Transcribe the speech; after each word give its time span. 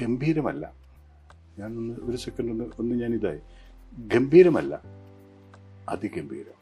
ഗംഭീരമല്ല. 0.00 0.72
ഞാനൊന്ന് 1.58 1.94
ഒരു 2.02 2.16
സെക്കൻഡ് 2.16 2.50
ഒന്ന് 2.50 2.64
ഒന്ന് 2.78 2.94
ഞാൻ 2.94 3.14
ഇതായി 3.14 3.40
ഗംഭീരമല്ല. 3.98 4.74
അതിഗംഭീരം. 5.88 6.58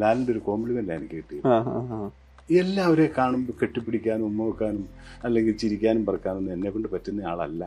ലാലിന്റെ 0.00 0.32
ഒരു 0.32 0.38
കോംപ്ലിമെന്റ് 0.38 0.92
എനിക്ക് 0.92 1.14
കിട്ടി. 1.14 1.38
എല്ലാവരെയും 2.54 3.12
കാണുമ്പോൾ 3.18 3.52
കെട്ടിപ്പിടിക്കാനും 3.52 4.24
ഉമ്മ 4.24 4.42
വെക്കാനും 4.44 4.88
അല്ലെങ്കിൽ 5.24 5.56
ചിരിക്കാനും 5.56 6.06
പറക്കാനും 6.06 6.52
എന്നെ 6.52 6.70
കൊണ്ട് 6.70 6.88
പറ്റുന്ന 6.88 7.26
ആളല്ല. 7.32 7.62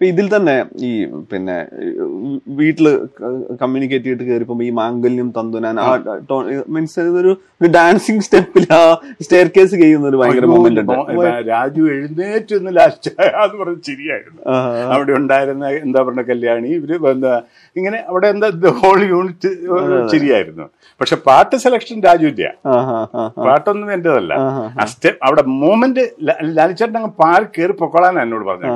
ഇതിൽ 0.00 0.26
തന്നെ 0.30 0.54
ഈ 0.80 0.90
പിന്നെ 1.30 1.56
വീട്ടിൽ 2.58 2.86
വീട്ടിൽ 2.86 2.86
കമ്മ്യൂണിക്കേറ്റ് 3.60 4.06
ചെയ്തിട്ട് 4.06 4.26
കയറിപ്പോ 4.28 4.54
ഈ 4.62 4.70
മാംഗല്യം 4.78 5.28
തന്തുനാൻ 5.34 5.78
ആ 5.80 5.88
മീൻസ് 6.74 7.02
ഒരു 7.20 7.32
ഡാൻസിങ് 7.70 8.22
സ്റ്റെപ്പിൽ 8.26 8.64
ആ 8.70 8.80
സ്റ്റെയർ 9.20 9.48
കേസ് 9.56 9.74
ചെയ്യുന്ന 9.76 10.08
ഒരു 10.10 10.18
ഭയങ്കര 10.20 10.48
മൊമെന്റ് 10.52 10.82
ഉണ്ട് 10.82 11.28
രാജു 11.50 11.84
എഴുന്നേറ്റ് 11.92 12.60
ലാസ്റ്റ് 12.78 13.12
എന്ന് 13.36 13.58
പറഞ്ഞ 13.60 13.76
ആ, 14.46 14.54
അവിടെ 14.90 15.12
ഉണ്ടായിരുന്ന 15.20 15.74
എന്താ 15.82 16.02
പറഞ്ഞ 16.02 16.24
കല്യാണി 16.30 16.72
ഇവർ 16.78 17.10
എന്താ 17.12 17.34
ഇങ്ങനെ 17.76 18.00
അവിടെ 18.08 18.28
എന്താ 18.30 18.50
ഹോൾ 18.80 18.98
യൂണിറ്റ് 19.10 19.52
ശരിയായിരുന്നു 20.12 20.66
പക്ഷെ 21.00 21.16
പാട്ട് 21.26 21.56
സെലക്ഷൻ 21.62 21.98
രാജു 22.04 22.26
ഇല്ല. 22.30 22.46
പാട്ടൊന്നും 23.44 23.90
എന്റേതല്ല. 23.94 24.32
ആ, 24.74 24.84
സ്റ്റെപ്പ് 24.90 25.20
അവിടെ 25.26 25.42
മൂമെന്റ് 25.60 26.02
ലാലിച്ചേട്ടൻ 26.52 26.98
അങ്ങ് 27.00 27.14
പാൽ 27.20 27.42
കയറി 27.54 27.74
പൊക്കോളാൻ 27.80 28.16
എന്നോട് 28.22 28.46
പറഞ്ഞു. 28.46 28.72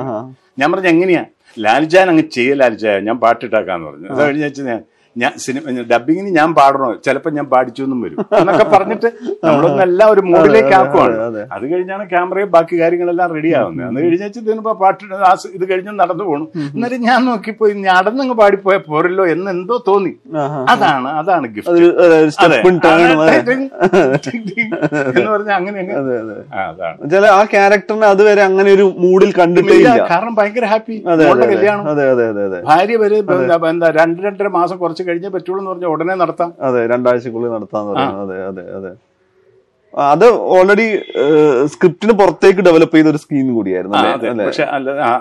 ഞാൻ 0.58 0.68
പറഞ്ഞു 0.72 0.88
എങ്ങനെയാ? 0.88 1.22
ലാലിജാൻ 1.56 2.06
അങ്ങ് 2.12 2.24
ചെയ്യ 2.36 2.52
ലാലിച്ചായ 2.60 3.00
ഞാൻ 3.08 3.16
പാട്ടിട്ടാക്കാന്ന് 3.24 3.86
പറഞ്ഞു. 3.88 4.08
അത് 4.12 4.20
കഴിഞ്ഞ 4.24 4.46
ഞാൻ 4.70 4.80
ഞാൻ 5.16 5.32
സിനിമ 5.42 5.62
ഡബിങ്ങിന് 5.90 6.30
ഞാൻ 6.36 6.48
പാടണോ? 6.58 6.86
ചിലപ്പോൾ 7.06 7.32
ഞാൻ 7.36 7.46
പാടിച്ചു 7.52 7.82
എന്നും 7.86 7.98
വരും. 8.04 8.16
എന്നൊക്കെ 8.38 8.64
പറഞ്ഞിട്ട് 8.72 9.08
നമ്മളൊന്നെല്ലാം 9.46 10.08
ഒരു 10.14 10.22
മൂഡിലേക്ക് 10.30 10.74
ആക്കുവാണ്. 10.78 11.14
അതെ. 11.26 11.42
കഴിഞ്ഞാണ് 11.72 12.04
ക്യാമറയും 12.12 12.48
ബാക്കി 12.54 12.74
കാര്യങ്ങളെല്ലാം 12.80 13.28
റെഡി 13.36 13.50
ആവുന്നത്. 13.58 13.84
അന്ന് 13.88 14.00
കഴിഞ്ഞാൽ 14.04 14.30
ഇതിനിപ്പോ 14.42 14.72
പാട്ട് 14.82 15.04
ആ 15.28 15.32
ഇത് 15.58 15.64
കഴിഞ്ഞ് 15.70 15.92
നടന്നു 16.00 16.24
പോകണം 16.28 16.48
എന്നിട്ട് 16.74 16.98
ഞാൻ 17.08 17.20
നോക്കിപ്പോയി 17.28 17.74
നടന്നങ്ങ് 17.88 18.36
പാടിപ്പോയ 18.40 18.76
പോരല്ലോ 18.88 19.26
എന്ന് 19.34 19.48
എന്തോ 19.54 19.76
തോന്നി. 19.88 20.12
അതാണ് 20.74 21.08
അതാണ് 21.20 21.46
ഗിഫ്റ്റ് 21.54 21.76
എന്ന് 25.14 25.30
പറഞ്ഞാൽ 25.34 25.54
അങ്ങനെ 25.60 25.78
ആ, 25.94 26.60
അതാണ്. 26.64 26.96
ചില 27.14 27.24
ആ 27.36 27.40
ക്യാരക്ടറിനെ 27.54 28.08
അതുവരെ 28.12 28.42
അങ്ങനെ 28.48 28.70
ഒരു 28.76 28.86
മൂഡിൽ 29.04 29.32
കണ്ടിട്ടേ 29.40 29.74
ഇല്ല, 29.76 29.88
ഇല്ല. 29.94 30.08
കാരണം 30.12 30.34
ഭയങ്കര 30.40 30.64
ഹാപ്പി 30.72 30.96
കല്യാണം. 31.44 31.84
ഭാര്യ 32.70 32.96
വരെ 33.04 33.18
എന്താ 33.72 33.88
രണ്ട് 34.00 34.20
രണ്ടര 34.26 34.48
മാസം 34.58 34.76
കുറച്ച് 34.82 35.02
കഴിഞ്ഞേ 35.08 35.32
പറ്റുള്ളൂ 35.36 35.60
എന്ന് 35.60 35.72
പറഞ്ഞാൽ 35.72 35.90
ഉടനെ 35.94 36.14
നടത്താം. 36.22 36.52
അതെ 36.68 36.82
രണ്ടാഴ്ചക്കുള്ളിൽ 36.94 37.52
നടത്താന്ന് 37.56 37.90
പറയുന്നത് 37.94 38.22
അതെ 38.26 38.38
അതെ 38.50 38.64
അതെ. 38.78 38.92
അത് 39.94 40.24
ഓൾറെഡി 40.54 40.84
സ്ക്രിപ്റ്റിന് 41.72 42.14
പുറത്തേക്ക് 42.20 42.62
ഡെവലപ്പ് 42.68 42.94
ചെയ്ത 42.96 43.08
ഒരു 43.12 43.18
സ്കീം 43.24 43.50
കൂടിയായിരുന്നു 43.56 43.96
അതെ. 43.98 44.30
പക്ഷെ 44.46 44.64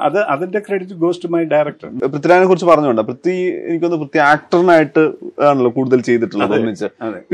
അത് 0.07 0.17
അതിന്റെ 0.33 0.59
credit 0.67 0.95
goes 1.03 1.21
to 1.23 1.27
my 1.33 1.41
director 1.51 1.89
പൃഥ്വിരാജിനെ 2.13 2.47
കുറിച്ച് 2.51 2.67
പറഞ്ഞുകൊണ്ട് 2.69 3.01
പൃഥ്വി 3.09 3.35
എനിക്കൊന്ന് 3.67 3.99
പൃഥ്വി 4.03 4.21
ആക്ടറിനായിട്ട് 4.29 5.03
ആണല്ലോ 5.49 5.71
കൂടുതൽ 5.75 6.01
ചെയ്തിട്ടുള്ളത് 6.07 6.55
ഒന്നിച്ച്. 6.59 6.89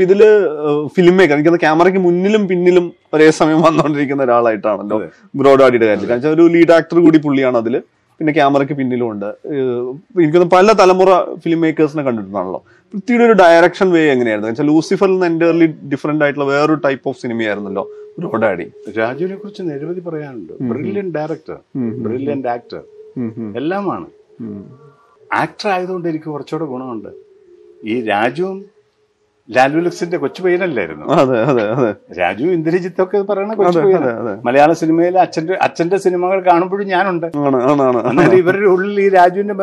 ഇതിൽ 0.06 0.20
ഫിലിം 0.96 1.16
മേക്കർ 1.20 1.36
എനിക്കത് 1.38 1.58
ക്യാമറയ്ക്ക് 1.64 2.02
മുന്നിലും 2.08 2.44
പിന്നിലും 2.50 2.86
ഒരേ 3.14 3.28
സമയം 3.40 3.62
വന്നുകൊണ്ടിരിക്കുന്ന 3.68 4.26
ഒരാളായിട്ടാണല്ലോ. 4.28 4.98
ബ്രോഡാഡിയുടെ 5.42 5.88
കാര്യത്തിൽ. 5.90 6.10
കാരണം 6.12 6.34
ഒരു 6.36 6.46
ലീഡ് 6.56 6.74
ആക്ടർ 6.78 6.98
കൂടി 7.06 7.20
പുള്ളിയാണ് 7.28 7.58
അതിൽ. 7.62 7.76
പിന്നെ 8.20 8.32
ക്യാമറയ്ക്ക് 8.32 8.74
പിന്നിലും 8.78 9.06
ഉണ്ട് 9.10 9.26
ഏഹ് 9.26 9.90
എനിക്കൊന്ന് 10.22 10.48
പല 10.56 10.72
തലമുറ 10.80 11.10
ഫിലിം 11.42 11.60
മേക്കേഴ്സിനെ 11.60 12.02
കണ്ടിട്ടുണ്ടാണല്ലോ. 12.02 12.60
പൃഥ്വിയുടെ 12.92 13.24
ഒരു 13.24 13.32
ഡയറക്ഷൻ 13.32 13.88
വേ 13.90 14.02
എങ്ങനെയായിരുന്നു? 14.12 14.50
വെച്ചാൽ 14.50 14.66
ലൂസിഫറിൽ 14.66 15.12
നിന്ന് 15.12 15.26
എന്റർലി 15.26 15.66
ഡിഫറെന്റ് 15.92 16.24
ആയിട്ടുള്ള 16.24 16.46
വേറൊരു 16.52 16.80
ടൈപ്പ് 16.86 17.08
ഓഫ് 17.08 17.18
സിനിമയായിരുന്നല്ലോ 17.20 17.84
റോഡാടി 18.24 18.66
രാജുവിനെ 18.98 19.36
കുറിച്ച് 19.36 19.62
നിരവധി 19.62 20.00
പറയാനുണ്ട്. 20.00 20.52
ബ്രില്യൻ 20.70 21.08
ഡയറക്ടർ 21.16 21.58
ബ്രില്യൻ 22.06 22.42
ആക്ടർ 22.48 22.82
എല്ലാമാണ്. 23.60 24.08
ആക്ടർ 25.42 25.68
ആയതുകൊണ്ട് 25.76 26.08
എനിക്ക് 26.08 26.28
കുറച്ചുകൂടെ 26.34 26.66
ഗുണമുണ്ട്. 26.74 27.10
ഈ 27.84 27.94
രാജുവും 28.12 28.58
ലാലു 29.56 29.78
ലക്സിന്റെ 29.84 30.18
കൊച്ചു 30.22 30.40
പയ്യനല്ലായിരുന്നു. 30.44 31.04
അതെ 31.20 31.36
അതെ 31.50 31.62
അതെ. 31.74 31.88
രാജു 32.18 32.44
ഇന്ദ്രജിത്ത് 32.56 33.00
ഒക്കെ 33.04 33.18
പറയുന്ന 33.30 33.54
കൊച്ചു 33.60 33.80
അതെ 34.20 34.34
മലയാള 34.46 34.70
സിനിമയിൽ 34.82 35.14
അച്ഛന്റെ 35.24 35.54
അച്ഛന്റെ 35.66 35.98
സിനിമകൾ 36.04 36.38
കാണുമ്പോഴും 36.48 36.86
ഞാനുണ്ട്. 36.94 37.26
ഇവരുടെ 38.40 38.68
ഉള്ളിൽ 38.74 38.98
ഈ 39.04 39.08
രാജുവിന്റെ 39.18 39.54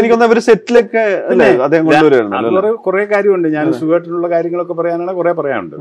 എനിക്കൊന്ന് 0.00 0.42
സെറ്റിലൊക്കെ 0.48 1.04
കുറെ 2.86 3.04
കാര്യമുണ്ട്. 3.14 3.48
ഞാൻ 3.56 3.66
സുഖമായിട്ടുള്ള 3.80 4.28
കാര്യങ്ങളൊക്കെ 4.34 4.76
പറയാനാണ് 4.80 5.14
കുറെ 5.20 5.32
പറയാനുണ്ട്. 5.40 5.76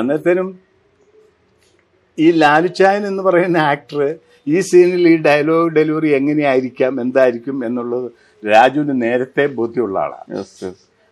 അന്നേരത്തേനും 0.00 0.50
ഈ 2.18 2.28
ലാലുച്ചായൻ 2.42 3.02
എന്ന് 3.10 3.22
പറയുന്ന 3.28 3.58
ആക്ടർ 3.72 4.00
ഈ 4.54 4.60
സീനിൽ 4.68 5.04
ഈ 5.12 5.16
ഡയലോഗ് 5.26 5.70
ഡെലിവറി 5.76 6.10
എങ്ങനെയായിരിക്കാം 6.18 6.92
എന്തായിരിക്കും 7.04 7.56
എന്നുള്ളത് 7.66 8.06
രാജുവിന് 8.42 8.94
നേരത്തെ 9.02 9.44
ബോധ്യമുള്ള 9.58 9.98
ആളാണ്. 10.04 10.26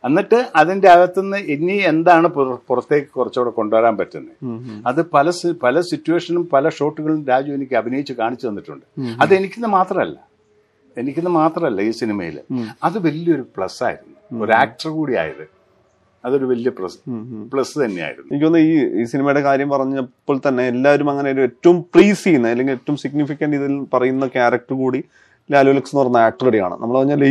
എന്നിട്ട് 0.05 0.39
അതിന്റെ 0.61 0.89
അകത്തുനിന്ന് 0.95 1.39
ഇനി 1.55 1.77
എന്താണ് 1.93 2.29
പുറത്തേക്ക് 2.69 3.09
കുറച്ചുകൂടെ 3.19 3.53
കൊണ്ടുവരാൻ 3.59 3.95
പറ്റുന്നത്? 4.01 4.37
അത് 4.91 5.01
പല 5.15 5.31
പല 5.65 5.81
സിറ്റുവേഷനും 5.91 6.45
പല 6.55 6.69
ഷോട്ടുകളും 6.79 7.21
രാജു 7.31 7.51
എനിക്ക് 7.59 7.77
അഭിനയിച്ച് 7.81 8.15
കാണിച്ചു 8.23 8.47
തന്നിട്ടുണ്ട്. 8.49 8.87
അത് 9.23 9.33
എനിക്കിന്ന് 9.39 9.71
മാത്രമല്ല. 9.79 10.17
എനിക്കിന്ന് 10.97 11.33
മാത്രമല്ല 11.41 11.81
ഈ 11.89 11.93
സിനിമയിൽ 12.01 12.37
അത് 12.87 12.97
വലിയൊരു 13.07 13.45
പ്ലസ് 13.57 13.81
ആയിരുന്നു 13.89 14.17
ഒരു 14.45 14.53
ആക്ടർ 14.63 14.89
കൂടി 14.99 15.15
ആയത് 15.23 15.45
അതൊരു 16.25 16.47
വലിയ 16.51 16.71
പ്ലസ് 16.79 16.99
പ്ലസ് 17.53 17.75
തന്നെയായിരുന്നു. 17.83 18.29
എനിക്ക് 18.31 18.47
തോന്നുന്നു 18.47 18.71
ഈ 18.71 19.03
ഈ 19.03 19.05
സിനിമയുടെ 19.13 19.43
കാര്യം 19.47 19.69
പറഞ്ഞപ്പോൾ 19.75 20.37
തന്നെ 20.47 20.65
എല്ലാവരും 20.73 21.09
അങ്ങനെ 21.13 21.29
ഒരു 21.35 21.43
ഏറ്റവും 21.49 21.79
പ്ലീസ് 21.95 22.23
ചെയ്യുന്ന 22.25 22.53
അല്ലെങ്കിൽ 22.55 22.75
ഏറ്റവും 22.79 22.97
സിഗ്നിഫിക്കന്റ് 23.05 23.59
ഇതിൽ 23.61 23.75
പറയുന്ന 23.95 24.27
ക്യാരക്ടർ 24.37 24.75
കൂടി 24.83 25.01
ലാലു 25.51 25.71
ലക്സ് 25.77 25.93
എന്ന് 25.93 26.03
പറഞ്ഞ 26.03 26.19
ആക്ടർ 26.29 26.47
കൂടിയാണ്. 26.47 26.75
നമ്മൾ 26.81 26.95
പറഞ്ഞാൽ 26.99 27.25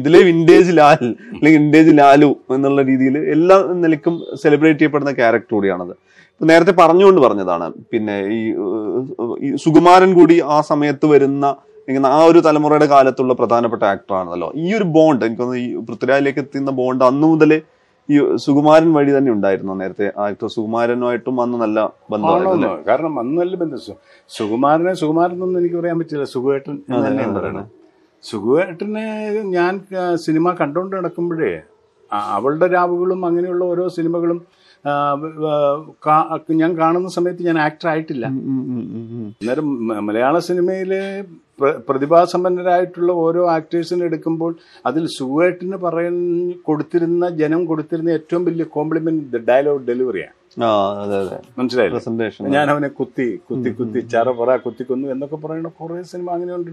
ഇതിലെ 0.00 0.20
വിന്റേജ് 0.30 0.72
ലാൽ 0.78 1.04
അല്ലെങ്കിൽ 1.36 1.60
വിന്റേജ് 1.64 1.92
ലാലു 2.00 2.30
എന്നുള്ള 2.56 2.82
രീതിയിൽ 2.90 3.16
എല്ലാ 3.36 3.56
നിലയ്ക്കും 3.84 4.16
സെലിബ്രേറ്റ് 4.42 4.80
ചെയ്യപ്പെടുന്ന 4.80 5.12
ക്യാരക്ടർ 5.20 5.54
കൂടിയാണത്. 5.56 5.94
നേരത്തെ 6.40 6.74
പറഞ്ഞുകൊണ്ട് 6.82 7.20
പറഞ്ഞതാണ്. 7.26 7.66
പിന്നെ 7.92 8.16
ഈ 9.46 9.50
സുകുമാരൻ 9.64 10.10
കൂടി 10.18 10.36
ആ 10.56 10.58
സമയത്ത് 10.70 11.06
വരുന്ന 11.14 11.44
ആ 12.16 12.18
ഒരു 12.30 12.38
തലമുറയുടെ 12.46 12.86
കാലത്തുള്ള 12.92 13.32
പ്രധാനപ്പെട്ട 13.40 13.82
ആക്ടറാണല്ലോ 13.94 14.48
ഈ 14.62 14.68
ഒരു 14.78 14.86
ബോണ്ട് 14.96 15.24
എനിക്ക് 15.24 15.42
തോന്നുന്നു 15.42 15.64
ഈ 15.64 15.68
പൃഥ്വിരാജിലേക്ക് 15.88 16.40
എത്തുന്ന 16.44 16.72
ബോണ്ട് 16.80 17.02
അന്നു 17.10 17.26
മുതലേ 17.32 17.58
ഈ 18.08 18.16
സുകുമാരൻ 18.44 18.90
വഴി 18.96 19.12
തന്നെ 19.16 19.30
ഉണ്ടായിരുന്നു 19.36 19.72
നേരത്തെ? 19.80 20.06
ആക്ടർ 20.24 20.48
സുകുമാരനുമായിട്ടും 20.56 21.36
അന്ന് 21.44 21.56
നല്ല 21.62 21.78
ബന്ധമായിരുന്നു? 22.12 22.68
കാരണം 22.88 23.14
അന്ന് 23.22 23.36
നല്ല 23.42 23.54
ബന്ധം. 23.62 23.96
സുകുമാരനെ 24.36 24.92
സുകുമാരൻ 25.02 25.38
ഒന്നും 25.46 25.58
എനിക്ക് 25.62 25.78
പറയാൻ 25.80 25.96
പറ്റില്ല. 26.00 26.26
സുഖുവേട്ടൻ 26.34 26.76
സുഖേട്ടനെ 26.76 27.06
തന്നെയാണ് 27.08 27.34
പറയണത്. 27.38 27.70
സുഖുവേട്ടനെ 28.24 29.06
ഞാൻ 29.56 29.72
സിനിമ 30.26 30.52
കണ്ടുകൊണ്ട് 30.60 30.94
നടക്കുമ്പോഴേ 30.98 31.52
അവളുടെ 32.36 32.66
രാവുകളും 32.76 33.20
അങ്ങനെയുള്ള 33.28 33.62
ഓരോ 33.72 33.84
സിനിമകളും 33.96 34.38
ഞാൻ 36.56 36.72
കാണുന്ന 36.78 37.08
സമയത്ത് 37.14 37.42
ഞാൻ 37.42 37.58
ആക്ടർ 37.60 37.88
ആയിട്ടില്ല. 37.88 38.26
അന്നേരം 39.34 39.68
മലയാള 40.06 40.38
സിനിമയിലെ 40.46 41.00
പ്ര- 41.60 41.76
പ്രതിഭാസമ്പന്നരായിട്ടുള്ള 41.88 43.12
ഓരോ 43.20 43.42
ആക്ടേഴ്സിനെ 43.50 44.04
എടുക്കുമ്പോൾ 44.04 44.52
അതിൽ 44.86 45.04
സുഖമായിട്ടിന് 45.14 45.78
പറയുന്ന 45.84 46.24
കൊടുത്തിരുന്ന 46.62 47.28
ജനം 47.38 47.60
കൊടുത്തിരുന്ന 47.66 48.10
ഏറ്റവും 48.10 48.44
വലിയ 48.44 48.66
കോംപ്ലിമെന്റ് 48.74 49.40
ഡയലോഗ് 49.48 49.86
ഡെലിവറിയാണ് 49.88 50.34
മനസ്സിലായില്ലേ? 51.56 51.96
ഞാൻ 52.54 52.66
അവനെ 52.70 52.88
കുത്തി 52.98 53.26
കുത്തി 53.48 53.70
കുത്തി 53.78 54.00
ചറ 54.12 54.28
പറ 54.38 54.50
കുത്തിക്കൊന്നു 54.64 55.08
എന്നൊക്കെ 55.14 55.38
പറയുന്ന 55.42 55.70
കുറെ 55.78 56.02
സിനിമ 56.10 56.28
അങ്ങനെ 56.36 56.52
ഉണ്ട് 56.56 56.70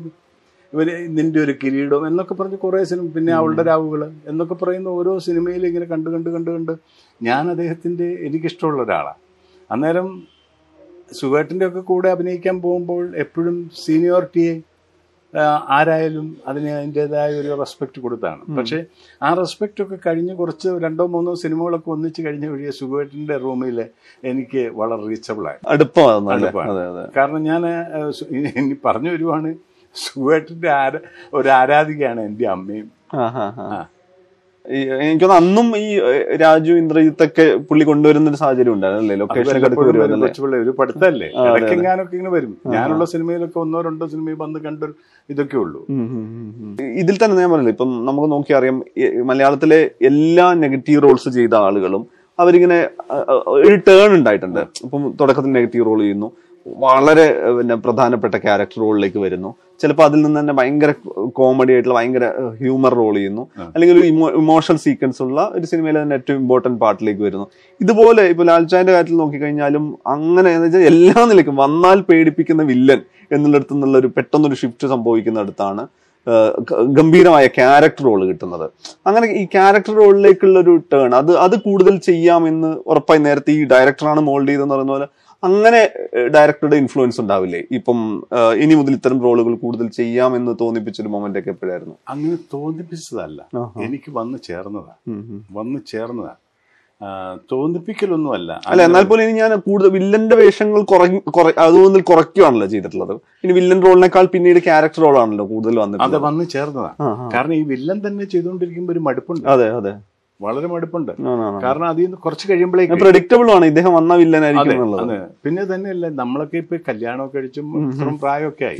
ഇവർ 0.74 0.88
നിന്റെ 1.18 1.40
ഒരു 1.46 1.54
കിരീടം 1.62 2.04
എന്നൊക്കെ 2.10 2.36
പറഞ്ഞ് 2.40 2.58
കുറെ 2.66 2.84
സിനിമ 2.92 3.08
പിന്നെ 3.16 3.34
അവളുടെ 3.40 3.64
രാവുകൾ 3.72 4.04
എന്നൊക്കെ 4.32 4.56
പറയുന്ന 4.62 4.90
ഓരോ 5.00 5.12
സിനിമയിൽ 5.28 5.64
ഇങ്ങനെ 5.70 5.88
കണ്ട് 5.94 6.10
കണ്ട് 6.14 6.30
കണ്ട് 6.36 6.52
കണ്ട് 6.56 6.74
ഞാൻ 7.22 7.44
അദ്ദേഹത്തിന്റെ 7.54 8.08
എനിക്കിഷ്ടമുള്ള 8.28 8.82
ഒരാളാണ് 8.88 9.20
അന്നേരം 9.70 10.08
സുഖേട്ടന്റെ 11.20 11.66
ഒക്കെ 11.70 11.82
കൂടെ 11.90 12.08
അഭിനയിക്കാൻ 12.16 12.56
പോകുമ്പോൾ 12.62 13.04
എപ്പോഴും 13.24 13.58
സീനിയോറിറ്റിയെ 13.86 14.54
ആരായാലും 15.76 16.26
അതിന് 16.50 16.70
അതിന്റെതായ 16.78 17.30
ഒരു 17.42 17.52
റെസ്പെക്ട് 17.62 18.00
കൊടുത്താണ്. 18.06 18.42
പക്ഷേ 18.58 18.80
ആ 19.26 19.30
റെസ്പെക്റ്റ് 19.40 19.84
ഒക്കെ 19.86 19.98
കഴിഞ്ഞ് 20.06 20.34
കുറച്ച് 20.42 20.70
രണ്ടോ 20.86 21.06
മൂന്നോ 21.14 21.34
സിനിമകളൊക്കെ 21.44 21.90
ഒന്നിച്ച് 21.96 22.22
കഴിഞ്ഞ 22.26 22.48
വഴി 22.54 22.74
സുഖേട്ടന്റെ 22.80 23.38
റൂമിൽ 23.46 23.80
എനിക്ക് 24.32 24.64
വളരെ 24.80 25.02
അല്ലേ 25.36 25.54
അടുപ്പമാണ്. 25.74 27.06
കാരണം 27.18 27.44
ഞാൻ 27.50 27.64
ഇനി 28.62 28.78
പറഞ്ഞു 28.88 29.12
വരുവാണ് 29.16 29.52
ആര 30.84 30.94
ഒരു 31.40 31.50
ആരാധികയാണ് 31.62 32.22
എന്റെ 32.30 32.48
അമ്മയും. 32.56 32.88
എനിക്കൊന്ന് 35.06 35.36
അന്നും 35.40 35.68
ഈ 35.78 35.88
രാജു 36.42 36.74
ഇന്ദ്രജിത്തൊക്കെ 36.82 37.46
പുള്ളി 37.70 37.84
കൊണ്ടുവരുന്ന 37.90 38.30
ഒരു 38.32 38.40
സാഹചര്യം 38.42 38.74
ഉണ്ടായിരുന്നല്ലേ? 38.76 39.16
ലൊക്കേഷൻ 39.22 39.58
ഒരു 40.62 40.74
പഠിത്തല്ലേ. 40.78 41.28
ഇടയ്ക്കെങ്ങാനൊക്കെ 41.48 42.16
ഇങ്ങനെ 42.18 42.32
വരും. 42.36 42.54
ഞാനുള്ള 42.76 43.06
സിനിമയിലൊക്കെ 43.14 43.60
ഒന്നോ 43.64 43.82
രണ്ടോ 43.88 44.06
സിനിമയിൽ 44.14 44.38
വന്ന് 44.44 44.60
കണ്ടൊരു 44.68 44.94
ഇതൊക്കെ 45.34 45.58
ഉള്ളൂ. 45.64 45.82
ഇതിൽ 47.02 47.18
തന്നെ 47.24 47.38
ഞാൻ 47.42 47.52
പറഞ്ഞില്ല 47.54 47.74
ഇപ്പം 47.76 47.92
നമുക്ക് 48.10 48.30
നോക്കി 48.36 48.54
അറിയാം 48.60 48.78
മലയാളത്തിലെ 49.32 49.80
എല്ലാ 50.12 50.48
നെഗറ്റീവ് 50.64 51.04
റോൾസ് 51.08 51.30
ചെയ്ത 51.40 51.56
ആളുകളും 51.68 52.06
അവരിങ്ങനെ 52.40 52.80
ഒരു 53.58 53.76
ടേൺ 53.88 54.10
ഉണ്ടായിട്ടുണ്ട്. 54.20 54.62
ഇപ്പം 54.86 55.04
തുടക്കത്തിൽ 55.20 55.52
നെഗറ്റീവ് 55.60 55.86
റോൾ 55.90 56.00
ചെയ്യുന്നു. 56.06 56.30
വളരെ 56.84 57.26
പിന്നെ 57.58 57.76
പ്രധാനപ്പെട്ട 57.86 58.36
ക്യാരക്ടർ 58.46 58.80
റോളിലേക്ക് 58.84 59.20
വരുന്നു. 59.24 59.50
ചിലപ്പോൾ 59.82 60.06
അതിൽ 60.10 60.20
നിന്ന് 60.26 60.40
തന്നെ 60.40 60.54
ഭയങ്കര 60.60 60.92
കോമഡി 61.40 61.72
ആയിട്ടുള്ള 61.76 61.96
ഭയങ്കര 61.98 62.26
ഹ്യൂമർ 62.60 62.94
റോൾ 63.00 63.14
ചെയ്യുന്നു. 63.18 63.44
അല്ലെങ്കിൽ 63.74 63.96
ഒരു 63.96 64.04
ഇമോഷണൽ 64.42 64.78
സീക്വൻസ് 64.86 65.22
ഉള്ള 65.26 65.42
ഒരു 65.58 65.66
സിനിമയിലെ 65.72 66.00
തന്നെ 66.04 66.18
ഏറ്റവും 66.20 66.38
ഇമ്പോർട്ടന്റ് 66.44 66.80
പാർട്ടിലേക്ക് 66.84 67.24
വരുന്നു. 67.28 67.48
ഇതുപോലെ 67.82 68.24
ഇപ്പോൾ 68.34 68.48
ലാൽച്ചാന്റെ 68.52 68.94
കാര്യത്തിൽ 68.96 69.20
നോക്കിക്കഴിഞ്ഞാലും 69.24 69.86
അങ്ങനെ 70.16 70.52
എന്ന് 70.58 70.68
വെച്ചാൽ 70.68 70.86
എല്ലാ 70.92 71.26
നിലയ്ക്കും 71.32 71.58
വന്നാൽ 71.64 72.00
പേടിപ്പിക്കുന്ന 72.12 72.64
വില്ലൻ 72.72 73.02
എന്നുള്ളിടത്തു 73.36 73.74
നിന്നുള്ള 73.76 73.98
ഒരു 74.04 74.12
പെട്ടെന്നൊരു 74.18 74.58
ഷിഫ്റ്റ് 74.62 74.88
സംഭവിക്കുന്നിടത്താണ് 74.94 75.84
അടുത്താണ് 75.84 76.94
ഗംഭീരമായ 76.98 77.46
ക്യാരക്ടർ 77.58 78.04
റോൾ 78.08 78.20
കിട്ടുന്നത്. 78.28 78.66
അങ്ങനെ 79.08 79.26
ഈ 79.40 79.44
ക്യാരക്ടർ 79.56 79.94
റോളിലേക്കുള്ള 80.02 80.58
ഒരു 80.66 80.74
ടേൺ 80.92 81.12
അത് 81.20 81.32
അത് 81.46 81.56
കൂടുതൽ 81.66 81.96
ചെയ്യാമെന്ന് 82.08 82.70
ഉറപ്പായി 82.92 83.22
നേരത്തെ 83.26 83.52
ഈ 83.60 83.64
ഡയറക്ടറാണ് 83.74 84.22
മോൾഡ് 84.30 84.50
ചെയ്തെന്ന് 84.52 84.76
പറയുന്ന 84.76 84.94
പോലെ 84.96 85.08
അങ്ങനെ 85.44 85.80
ഡയറക്ടറുടെ 86.28 86.76
ഇൻഫ്ലുവൻസ് 86.76 87.22
ഉണ്ടാവില്ലേ? 87.22 87.64
ഇപ്പം 87.72 88.24
ഇനി 88.58 88.74
മുതൽ 88.74 88.92
ഇത്തരം 88.92 89.22
റോളുകൾ 89.22 89.56
കൂടുതൽ 89.56 89.88
ചെയ്യാം 89.88 90.36
എന്ന് 90.36 90.56
തോന്നിപ്പിച്ചൊരു 90.62 91.08
മൊമെന്റ് 91.08 91.40
ഒക്കെ 91.40 91.50
എപ്പോഴായിരുന്നു? 91.50 91.96
അങ്ങനെ 92.10 92.38
തോന്നിപ്പിച്ചതല്ല. 92.54 93.42
എനിക്ക് 93.84 94.12
വന്ന് 94.12 94.38
ചേർന്നതാ. 94.44 94.94
വന്ന് 95.52 95.80
ചേർന്നതാ. 95.88 96.34
തോന്നിപ്പിക്കലൊന്നുമല്ല. 97.52 98.62
അല്ല 98.68 98.82
എന്നാൽ 98.82 99.04
പോലും 99.04 99.24
ഇനി 99.24 99.32
ഞാൻ 99.34 99.60
കൂടുതൽ 99.60 99.90
വില്ലന്റെ 99.90 100.36
വേഷങ്ങൾ 100.36 100.82
അതുകൊണ്ട് 101.58 102.04
കുറയ്ക്കുകയാണല്ലോ 102.04 102.68
ചെയ്തിട്ടുള്ളത്. 102.68 103.14
ഇനി 103.44 103.54
വില്ലൻ 103.54 103.86
റോളിനേക്കാൾ 103.86 104.26
പിന്നീട് 104.26 104.64
ക്യാരക്ടർ 104.64 105.02
റോളാണല്ലോ 105.02 105.46
കൂടുതൽ 105.48 105.80
അത് 106.02 106.18
വന്ന് 106.18 106.46
ചേർന്നതാ. 106.46 106.92
ആ, 107.02 107.06
ആ. 107.06 107.30
കാരണം 107.34 107.54
ഈ 107.54 107.62
വില്ലൻ 107.64 108.08
തന്നെ 108.08 108.26
ചെയ്തുകൊണ്ടിരിക്കുമ്പോൾ 108.26 108.94
ഒരു 108.94 109.00
മടുപ്പുണ്ട്. 109.00 109.48
അതെ 109.48 109.70
അതെ. 109.70 109.94
വളരെ 110.46 110.68
മടുപ്പുണ്ട്. 110.74 111.12
കാരണം 111.66 111.88
അതിൽ 111.92 112.06
നിന്ന് 112.08 112.20
കുറച്ച് 112.26 112.46
കഴിയുമ്പോഴേക്കും 112.52 113.02
പ്രഡിക്റ്റബിൾ 113.04 113.50
ആണ്. 113.56 113.66
ഇദ്ദേഹം 113.72 113.94
വന്ന 114.00 114.14
വില്ലനായിരിക്കും 114.22 115.12
പിന്നെ 115.46 115.66
തന്നെയല്ല 115.74 116.10
നമ്മളൊക്കെ 116.22 116.58
ഇപ്പൊ 116.64 116.80
കല്യാണമൊക്കെ 116.90 117.38
കഴിച്ചും 117.38 117.68
ഇത്രയും 117.92 118.18
പ്രായമൊക്കെ 118.24 118.66
ആയി 118.72 118.80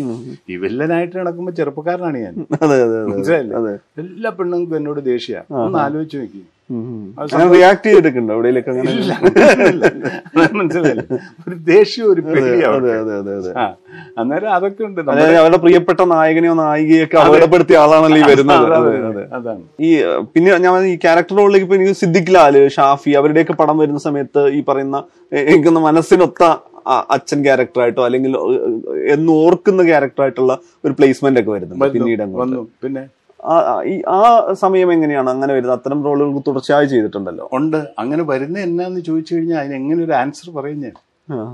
ഈ 0.54 0.58
വില്ലനായിട്ട് 0.64 1.16
നടക്കുമ്പോ 1.22 1.54
ചെറുപ്പക്കാരനാണ് 1.60 2.18
ഞാൻ. 2.26 2.34
മനസ്സിലായില്ലേ? 3.12 3.76
എല്ലാ 4.04 4.32
പെണ്ണുങ്ങൾക്കും 4.40 4.78
എന്നോട് 4.82 5.02
ദേഷ്യ. 5.12 5.44
ഒന്ന് 5.66 5.80
ആലോചിച്ച് 5.86 6.18
നോക്കി 6.24 6.44
റിയാക്ട് 7.50 7.88
ചെയ്തിട്ടുണ്ടോ 7.88 8.34
അവിടെയൊക്കെ 8.34 8.72
അങ്ങനെ. 8.74 8.92
മനസ്സിലായില്ലേ. 10.54 11.06
ഒരു 11.44 11.56
ദേഷ്യം 11.66 12.06
ഒരു 12.12 12.22
അന്നേരം 14.18 14.50
അതൊക്കെ 14.54 14.84
ഉണ്ട് 14.84 15.00
അവരുടെ 15.38 15.58
പ്രിയപ്പെട്ട 15.58 16.02
നായകനെയോ 16.14 16.54
നായികയൊക്കെ 16.62 17.18
അപകടപ്പെടുത്തിയ 17.18 17.78
ആളാണല്ലോ 17.78 18.20
ഈ 18.20 18.26
വരുന്നത്. 18.30 18.66
അതെ, 18.68 18.76
അതെ, 18.80 18.92
അതെ, 19.00 19.08
അതെ. 19.12 19.24
അതാണ്. 19.36 19.64
ഈ 19.80 19.90
പിന്നെ 20.36 20.58
ഞാൻ 20.58 20.86
ഈ 20.86 20.96
ക്യാരക്ടർ 20.98 21.38
റോളിലേക്ക് 21.38 21.68
ഇപ്പൊ 21.68 21.76
എനിക്ക് 21.76 21.96
സിദ്ദിഖ് 21.96 22.36
ലാൽ 22.36 22.58
ഷാഫി 22.70 23.14
അവരുടെയൊക്കെ 23.14 23.54
പടം 23.54 23.78
വരുന്ന 23.78 24.00
സമയത്ത് 24.00 24.44
ഈ 24.50 24.62
പറയുന്ന 24.68 25.00
എനിക്കൊന്ന് 25.46 25.82
മനസ്സിനൊത്ത 25.82 26.44
അച്ഛൻ 27.10 27.44
ക്യാരക്ടറായിട്ടോ 27.44 28.06
അല്ലെങ്കിൽ 28.06 28.34
എന്ന് 29.08 29.32
ഓർക്കുന്ന 29.42 29.84
ക്യാരക്ടറായിട്ടുള്ള 29.84 30.54
ഒരു 30.86 30.94
പ്ലേസ്മെന്റ് 30.94 31.40
ഒക്കെ 31.40 31.52
വരുന്നുണ്ട് 31.52 31.86
പിന്നീട് 31.94 32.24
പിന്നെ? 32.84 33.04
ആ- 33.46 33.78
ആ- 33.78 33.84
ഈ 33.84 34.02
ആ 34.02 34.48
സമയം 34.54 34.94
എങ്ങനെയാണ്? 34.94 35.30
അങ്ങനെ 35.30 35.54
വരുന്നത്. 35.54 35.80
അത്തരം 35.80 36.04
റോളുകൾ 36.04 36.40
തുടർച്ചയായി 36.48 36.86
ചെയ്തിട്ടുണ്ടല്ലോ. 36.86 37.50
ഉണ്ട്. 37.54 37.90
അങ്ങനെ 38.00 38.24
വരുന്ന 38.24 38.60
എന്നാന്ന് 38.60 39.02
ചോദിച്ചു 39.02 39.36
കഴിഞ്ഞാൽ 39.36 39.60
അതിന് 39.60 39.76
എങ്ങനെ 39.76 40.04
ഒരു 40.04 40.12
ആൻസർ 40.12 40.54
പറയുന്നത് 40.54 40.94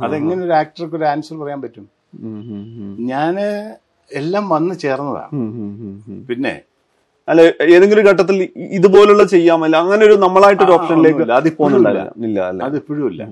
അതെങ്ങനെ 0.03 0.41
ഒരു 0.45 0.51
ആക്ടർക്ക് 0.51 0.95
ഒരു 0.95 1.03
ആൻസർ 1.03 1.37
പറയാൻ 1.37 1.61
പറ്റും. 1.61 1.89
ഞാൻ 2.99 3.35
എല്ലാം 4.13 4.49
വന്ന് 4.49 4.75
ചേർന്നതാ. 4.75 5.27
ഉം, 5.33 5.39
ഉം, 5.39 5.79
ഉം, 5.81 6.03
ഉം. 6.07 6.25
പിന്നെ 6.25 6.61
അല്ല 7.29 7.41
ഏതെങ്കിലും 7.75 8.03
ഘട്ടത്തിൽ 8.09 8.35
ഇതുപോലുള്ള 8.77 9.23
ചെയ്യാമല്ല 9.33 9.75
അങ്ങനെ 9.83 10.03
ഒരു 10.07 10.15
നമ്മളായിട്ടൊരു 10.23 10.73
ഓപ്ഷനിലേക്ക്. 10.77 11.23
അതിപ്പോഴും 11.39 11.75
ഇല്ല 13.09 13.23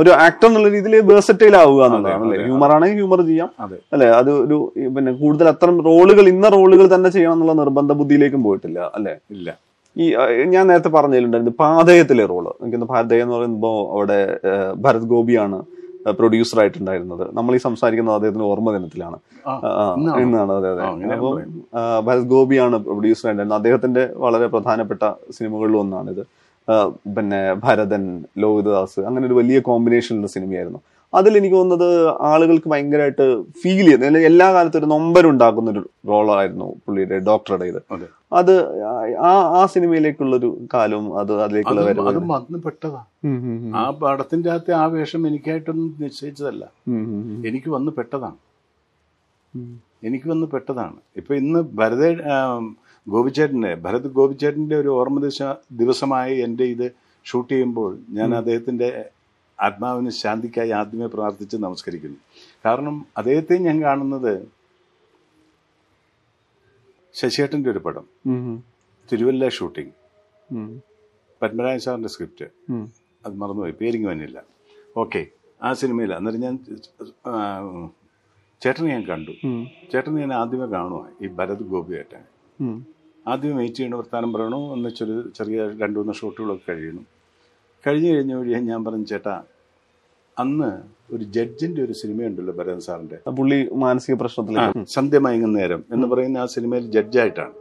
ഒരു 0.00 0.10
ആക്ടർ 0.24 0.46
എന്നുള്ള 0.48 0.68
രീതിയിൽ 0.76 0.96
വേഴ്സറ്റൈൽ 1.10 1.54
ആവുക 1.62 1.82
എന്നുള്ളതാണ് 1.88 2.24
അല്ലെ? 2.26 2.38
ഹ്യൂമർ 2.46 2.72
ആണെങ്കിൽ 2.76 2.98
ഹ്യൂമർ 3.00 3.20
ചെയ്യാം. 3.30 3.50
അല്ലെ 3.94 4.08
അത് 4.20 4.30
ഒരു 4.44 4.56
പിന്നെ 4.96 5.12
കൂടുതൽ 5.22 5.48
അത്തരം 5.52 5.76
റോളുകൾ 5.88 6.24
ഇന്ന 6.34 6.48
റോളുകൾ 6.56 6.88
തന്നെ 6.94 7.10
ചെയ്യണം 7.16 7.36
എന്നുള്ള 7.36 7.54
നിർബന്ധ 7.62 7.92
ബുദ്ധിയിലേക്കും 8.00 8.42
പോയിട്ടില്ല 8.46 8.80
അല്ലെ? 8.98 9.14
ഇല്ല. 9.36 9.48
ഈ 9.96 10.04
ഞാൻ 10.54 10.64
നേരത്തെ 10.70 10.90
പറഞ്ഞിട്ടുണ്ടായിരുന്നു 10.96 11.54
പാതയത്തിലെ 11.62 12.26
റോൾ. 12.32 12.46
എനിക്ക് 12.62 12.88
പാതയം 12.92 13.24
എന്ന് 13.24 13.36
പറയുമ്പോൾ 13.38 13.78
അവിടെ 13.94 14.18
ഭരത് 14.84 15.08
ഗോപിയാണ് 15.14 15.58
പ്രൊഡ്യൂസർ 16.18 16.58
ആയിട്ടുണ്ടായിരുന്നത് 16.60 17.24
നമ്മൾ 17.38 17.52
ഈ 17.54 17.60
സംസാരിക്കുന്നത് 17.66 18.14
അദ്ദേഹത്തിന്റെ 18.14 18.46
ഓർമ്മ 18.52 18.72
ദിനത്തിലാണ്? 18.76 19.18
ഇന്നാണ്? 20.22 20.52
അതെ 20.58 20.70
അതെ. 20.72 20.82
അപ്പോൾ 21.16 21.32
അപ്പം 21.40 22.06
ഭരത് 22.06 22.28
ഗോപിയാണ് 22.34 22.76
പ്രൊഡ്യൂസർ 22.76 23.26
ആയിട്ടുണ്ടായിരുന്നത് 23.26 23.60
അദ്ദേഹത്തിന്റെ 23.60 24.04
വളരെ 24.24 24.46
പ്രധാനപ്പെട്ട 24.46 25.02
സിനിമകളിൽ 25.38 25.76
ഒന്നാണിത്. 25.82 26.22
പിന്നെ 27.16 27.40
ഭരതൻ 27.66 28.02
ലോഹിതദാസ് 28.42 29.00
അങ്ങനെ 29.00 29.24
ഒരു 29.26 29.34
വലിയ 29.40 29.60
കോമ്പിനേഷനുള്ള 29.68 30.28
സിനിമയായിരുന്നു. 30.36 30.80
അതിൽ 31.14 31.36
എനിക്ക് 31.36 31.56
തോന്നുന്നത് 31.56 32.06
ആളുകൾക്ക് 32.20 32.68
ഭയങ്കരമായിട്ട് 32.68 33.42
ഫീൽ 33.42 33.84
ചെയ്യുന്നത് 33.84 34.18
എല്ലാ 34.18 34.52
കാലത്തും 34.52 34.78
ഒരു 34.78 34.86
നൊമ്പരുണ്ടാക്കുന്ന 34.86 35.70
ഒരു 35.70 35.90
റോളായിരുന്നു 36.08 36.74
പുള്ളിയുടെ 36.86 37.18
ഡോക്ടറുടെ 37.18 37.64
ഇത്. 37.64 37.82
അത്. 38.32 38.54
ആ 39.16 39.30
ആ 39.62 39.66
സിനിമയിലേക്കുള്ളൊരു 39.66 40.58
കാലവും 40.74 41.18
അത് 41.18 41.42
അതിലേക്കുള്ള 41.42 41.80
അത് 41.80 41.88
വരവ് 41.88 42.08
അതും 42.08 42.60
പെട്ടതാ. 42.60 43.04
ഉം, 43.24 43.36
ഉം, 43.36 43.66
ഉം. 43.66 43.76
ആ 43.76 43.90
പടത്തിന്റെ 43.90 44.50
അകത്തെ 44.50 44.72
ആ 44.72 44.86
വേഷം 44.86 45.26
എനിക്കായിട്ടൊന്നും 45.26 45.96
നിശ്ചയിച്ചതല്ല. 46.00 46.64
എനിക്ക് 47.46 47.70
വന്ന് 47.70 47.92
പെട്ടതാണ്. 47.92 48.36
എനിക്ക് 50.04 50.28
വന്ന് 50.28 50.46
പെട്ടതാണ്. 50.46 50.96
ഇപ്പൊ 51.16 51.34
ഇന്ന് 51.34 51.58
ഭരത 51.74 52.12
ഗോപിച്ചേട്ടന്റെ 53.08 53.74
ഭരത് 53.74 54.10
ഗോപിച്ചേട്ടന്റെ 54.10 54.76
ഒരു 54.76 54.88
ഓർമ്മ 54.88 55.20
ദിവസ 55.20 55.42
ദിവസമായി 55.72 56.38
എന്റെ 56.38 56.64
ഇത് 56.64 56.92
ഷൂട്ട് 57.24 57.52
ചെയ്യുമ്പോൾ 57.52 57.98
ഞാൻ 58.10 58.34
അദ്ദേഹത്തിന്റെ 58.36 59.04
ആത്മാവിന് 59.58 60.10
ശാന്തിക്കായി 60.22 60.70
ആദ്യമേ 60.80 61.06
പ്രാർത്ഥിച്ച് 61.14 61.56
നമസ്കരിക്കുന്നു. 61.66 62.18
കാരണം 62.64 62.96
അദ്ദേഹത്തെ 63.18 63.56
ഞാൻ 63.66 63.76
കാണുന്നത് 63.82 64.32
ശശിയേട്ടന്റെ 67.20 67.70
ഒരു 67.70 67.80
പടം. 67.86 68.04
തിരുവല്ല 69.12 69.48
ഷൂട്ടിംഗ് 69.58 69.92
പത്മരാജൻ 71.42 71.42
പത്മരാജ 71.42 71.78
സാറിന്റെ 71.84 72.10
സ്ക്രിപ്റ്റ് 72.14 72.46
അത് 73.26 73.34
മറന്നുപോയി. 73.42 73.74
പേരിങ് 73.80 74.08
വന്നില്ല. 74.12 74.38
ഓക്കെ. 75.02 75.22
ആ 75.62 75.68
സിനിമയിൽ 75.80 76.10
അന്നേരം 76.14 76.40
ഞാൻ 76.46 76.54
ചേട്ടനെ 78.62 78.88
ഞാൻ 78.94 79.02
കണ്ടു. 79.10 79.32
ചേട്ടനെ 79.92 80.18
ഞാൻ 80.22 80.32
ആദ്യമേ 80.40 80.66
കാണുക 80.74 81.02
ഈ 81.24 81.28
ഭരത് 81.38 81.64
ഗോപിയേട്ടൻ 81.72 82.22
ആദ്യമേ 82.58 82.70
ആദ്യം 83.32 83.56
വെയിറ്റ് 83.60 83.78
ചെയ്യണ 83.78 83.94
വർത്താനം 84.00 84.30
പറയണു 84.34 84.58
ഒന്നിച്ചൊരു 84.74 85.16
ചെറിയ 85.38 85.58
രണ്ട് 85.82 85.96
മൂന്ന് 85.98 86.14
ഷോട്ടുകളൊക്കെ 86.20 86.64
കഴിയണം. 86.72 87.04
കഴിഞ്ഞ് 87.86 88.14
കഴിഞ്ഞ 88.14 88.34
വഴി 88.34 88.54
ഞാൻ 88.54 88.84
പറഞ്ഞു 88.84 89.04
ചേട്ടാ 89.04 89.42
അന്ന് 90.38 90.70
ഒരു 91.14 91.24
ജഡ്ജിന്റെ 91.24 91.82
ഒരു 91.82 91.92
സിനിമ 91.92 92.26
ഉണ്ടല്ലോ 92.26 92.54
ഭരതൻ 92.54 92.80
സാറിന്റെ. 92.80 93.30
പുള്ളി 93.30 93.68
മാനസിക 93.72 94.14
പ്രശ്നത്തിൽ 94.14 94.54
സന്ധ്യമയങ്ങുന്ന 94.54 94.84
സന്ധ്യ 94.84 95.18
മയങ്ങുന്നേരം 95.18 95.84
എന്ന് 95.92 96.06
പറയുന്ന 96.06 96.38
ആ 96.38 96.46
സിനിമയിൽ 96.46 96.90
ജഡ്ജായിട്ടാണ്. 96.90 97.52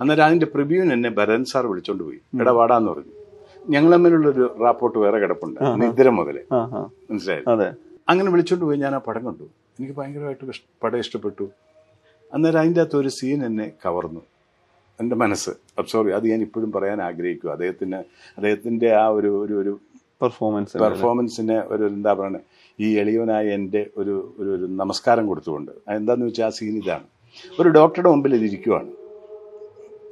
അന്നേരം 0.00 0.24
അതിന്റെ 0.24 0.46
പ്രിവ്യൂവിന് 0.46 0.92
എന്നെ 0.92 1.10
ഭരതൻ 1.10 1.44
സാർ 1.44 1.66
വിളിച്ചോണ്ട് 1.66 2.04
പോയി. 2.04 2.18
എടാ 2.40 2.52
വാടാന്ന് 2.52 2.90
പറഞ്ഞു. 2.90 3.12
ഞങ്ങൾ 3.68 3.92
തമ്മിലുള്ളൊരു 3.92 4.56
റാപ്പോർട്ട് 4.60 4.98
വേറെ 4.98 5.18
കിടപ്പുണ്ട്. 5.18 5.60
നിദ്ര 5.82 6.08
മുതലേ. 6.08 6.42
മനസ്സിലായി? 7.10 7.42
അതെ. 7.48 7.72
അങ്ങനെ 8.08 8.30
വിളിച്ചോണ്ട് 8.30 8.64
പോയി 8.64 8.76
ഞാൻ 8.76 8.94
ആ 8.94 8.98
പടം 8.98 9.26
കണ്ടു. 9.26 9.42
എനിക്ക് 9.42 9.92
ഭയങ്കരമായിട്ട് 9.92 10.44
പടം 10.82 10.98
ഇഷ്ടപ്പെട്ടു. 10.98 11.48
അന്നേരം 12.34 12.60
അതിന്റെ 12.60 12.80
അകത്ത് 12.80 12.96
ഒരു 12.96 13.08
സീൻ 13.08 13.46
എന്നെ 13.46 13.72
കവർന്നു. 13.84 14.20
എന്റെ 15.02 15.16
മനസ്സ്. 15.24 15.52
സോറി 15.92 16.10
അത് 16.18 16.24
ഞാൻ 16.32 16.40
ഇപ്പോഴും 16.46 16.70
പറയാൻ 16.76 16.98
ആഗ്രഹിക്കും 17.08 17.52
അദ്ദേഹത്തിന് 17.54 17.98
അദ്ദേഹത്തിന്റെ 18.38 18.88
ആ 19.02 19.04
ഒരു 19.18 19.30
ഒരു 19.44 19.54
ഒരു 19.62 19.72
പെർഫോമൻസ് 20.22 20.80
പെർഫോമൻസിന് 20.84 21.56
ഒരു 21.74 21.84
എന്താ 21.94 22.12
പറയുന്നത് 22.18 22.44
ഈ 22.78 22.88
എളിയവനായ 23.02 23.54
എന്റെ 23.58 23.82
ഒരു 24.00 24.14
ഒരു 24.40 24.50
ഒരു 24.56 24.66
നമസ്കാരം 24.82 25.24
കൊടുത്തുകൊണ്ട്. 25.30 25.72
എന്താണെന്ന് 25.96 26.28
വെച്ചാൽ 26.28 26.46
ആ 26.48 26.54
സീൻ 26.58 26.76
ഇതാണ്. 26.82 27.06
ഒരു 27.60 27.68
ഡോക്ടറുടെ 27.78 28.10
മുമ്പിൽ 28.12 28.32
ഇതിരിക്കുവാണ് 28.38 28.90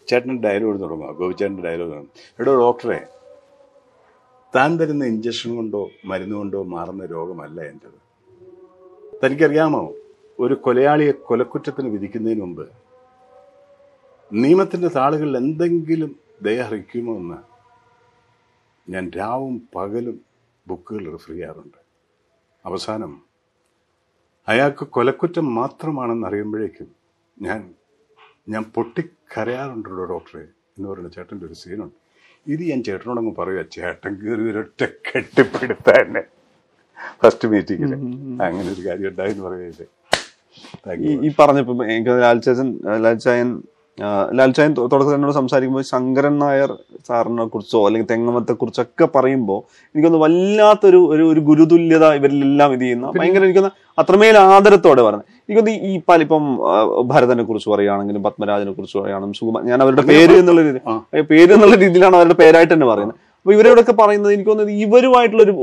ചേട്ടൻ 0.09 0.37
ഡയലോഗ് 0.44 0.78
തുടങ്ങുക. 0.85 1.11
ഗോപിച്ചേട്ടന്റെ 1.18 1.64
ഡയലോഗ് 1.68 1.90
തുടങ്ങും 1.92 2.12
എടോ 2.40 2.52
ഡോക്ടറെ 2.64 3.00
താൻ 4.54 4.70
തരുന്ന 4.78 5.04
ഇഞ്ചക്ഷൻ 5.12 5.50
കൊണ്ടോ 5.59 5.82
മരുന്ന് 6.11 6.37
കൊണ്ടോ 6.40 6.61
മാറുന്ന 6.75 7.02
രോഗമല്ല 7.14 7.59
എന്റെത് 7.73 7.99
തനിക്കറിയാമോ? 9.23 9.82
ഒരു 10.44 10.54
കൊലയാളിയെ 10.64 11.12
കൊലക്കുറ്റത്തിന് 11.28 11.88
വിധിക്കുന്നതിന് 11.94 12.42
മുമ്പ് 12.44 12.64
നിയമത്തിന്റെ 14.30 14.88
താളുകളിൽ 14.96 15.34
എന്തെങ്കിലും 15.37 16.10
ദയഹരിക്കുമോ 16.42 17.14
എന്ന് 17.20 17.38
ഞാൻ 18.88 19.04
രാവും 19.16 19.56
പകലും 19.75 20.16
ബുക്കുകൾ 20.66 21.04
റെഫർ 21.06 21.30
ചെയ്യാറുണ്ട്. 21.30 21.78
അവസാനം 22.64 23.12
അയാൾക്ക് 24.49 24.84
കൊലക്കുറ്റം 24.94 25.46
മാത്രമാണെന്ന് 25.54 26.26
അറിയുമ്പോഴേക്കും 26.26 26.88
ഞാൻ 27.37 27.60
ഞാൻ 28.49 28.62
പൊട്ടിക്കരയാറുണ്ടല്ലോ 28.75 30.04
ഡോക്ടറെ 30.12 30.44
എന്ന് 30.76 30.87
പറയുന്ന 30.88 31.10
ചേട്ടന്റെ 31.16 31.46
ഒരു 31.46 31.56
സീനുണ്ട് 31.62 31.96
ഇത് 32.46 32.62
ഞാൻ 32.70 32.80
ചേട്ടനോടങ്ങ് 32.82 33.32
പറയുക 33.34 33.62
ചേട്ടൻ 33.76 34.12
കയറി 34.20 34.44
ഒരൊറ്റ 34.50 34.82
കെട്ടിപ്പിടുത്തന്നെ 35.08 36.22
ഫസ്റ്റ് 37.22 37.49
മീറ്റിങ്ങിൽ 37.52 37.92
അങ്ങനെ 38.46 38.68
ഒരു 38.75 38.82
കാര്യം 38.88 39.08
ഉണ്ടായെന്ന് 39.12 39.44
പറയുന്നത് 39.46 39.87
ഈ 41.25 41.30
പറഞ്ഞപ്പോൾ 41.32 41.72
പറഞ്ഞപ്പോ 41.72 41.84
എനിക്ക് 41.92 42.14
ലാൽച്ചായൻ 42.22 42.68
ലാൽച്ചായൻ 42.87 43.00
ലാൽച്ചായൻ 43.04 43.50
തൊ- 44.00 44.88
തുടക്കത്തിൽ 44.92 45.14
എന്നോട് 45.14 45.33
സംസാരിക്കുമ്പോൾ 45.33 45.83
ശങ്കരൻ 45.83 46.38
നായർ 46.38 46.71
സാറിനെ 47.09 47.45
കുറിച്ചോ 47.45 47.87
അല്ലെങ്കിൽ 47.87 48.09
തെങ്ങമത്തെ 48.11 48.52
കുറിച്ചൊക്കെ 48.52 49.09
പറയുമ്പോൾ 49.14 49.61
എനിക്കൊന്ന് 49.95 50.19
വല്ലാത്തൊരു 50.19 51.07
ഒരു 51.11 51.33
ഒരു 51.33 51.40
ഗുരുതുല്യത 51.40 52.14
ഇവരിലെല്ലാം 52.14 52.73
ഇത് 52.73 52.80
ചെയ്യുന്ന 52.80 53.11
ഭയങ്കര 53.19 53.45
എനിക്കൊന്ന് 53.45 53.71
അത്രമേൽ 53.99 54.38
ആദരത്തോടെ 54.38 55.02
പറഞ്ഞു. 55.02 55.23
എനിക്കൊന്ന് 55.49 55.71
ഈ 55.71 56.00
പലിപ്പം 56.09 56.45
ഭരതനെ 57.04 57.42
കുറിച്ച് 57.42 57.71
പറയുകയാണെങ്കിലും 57.71 58.23
പത്മരാജനെ 58.23 58.73
കുറിച്ച് 58.73 58.99
പറയുകയാണെങ്കിലും 58.99 59.35
സുകുമാർ 59.35 59.62
ഞാൻ 59.62 59.83
അവരുടെ 59.83 60.02
പേര് 60.02 60.33
എന്നുള്ള 60.38 60.62
രീതി 60.62 60.80
പേര് 61.23 61.52
എന്നുള്ള 61.52 61.76
രീതിയിലാണ് 61.76 62.16
അവരുടെ 62.16 62.35
പേരായിട്ട് 62.35 62.75
തന്നെ 62.75 62.87
പറയുന്നത്. 62.87 63.29
അപ്പൊ 63.40 63.52
ഇവരോടൊക്കെ 63.54 63.94
പറയുന്നത് 64.00 64.32
എനിക്ക് 64.32 64.50
തോന്നുന്നത് 64.50 64.80
ഇവരുമായിട്ടുള്ള 64.82 65.42
ഒരു 65.44 65.54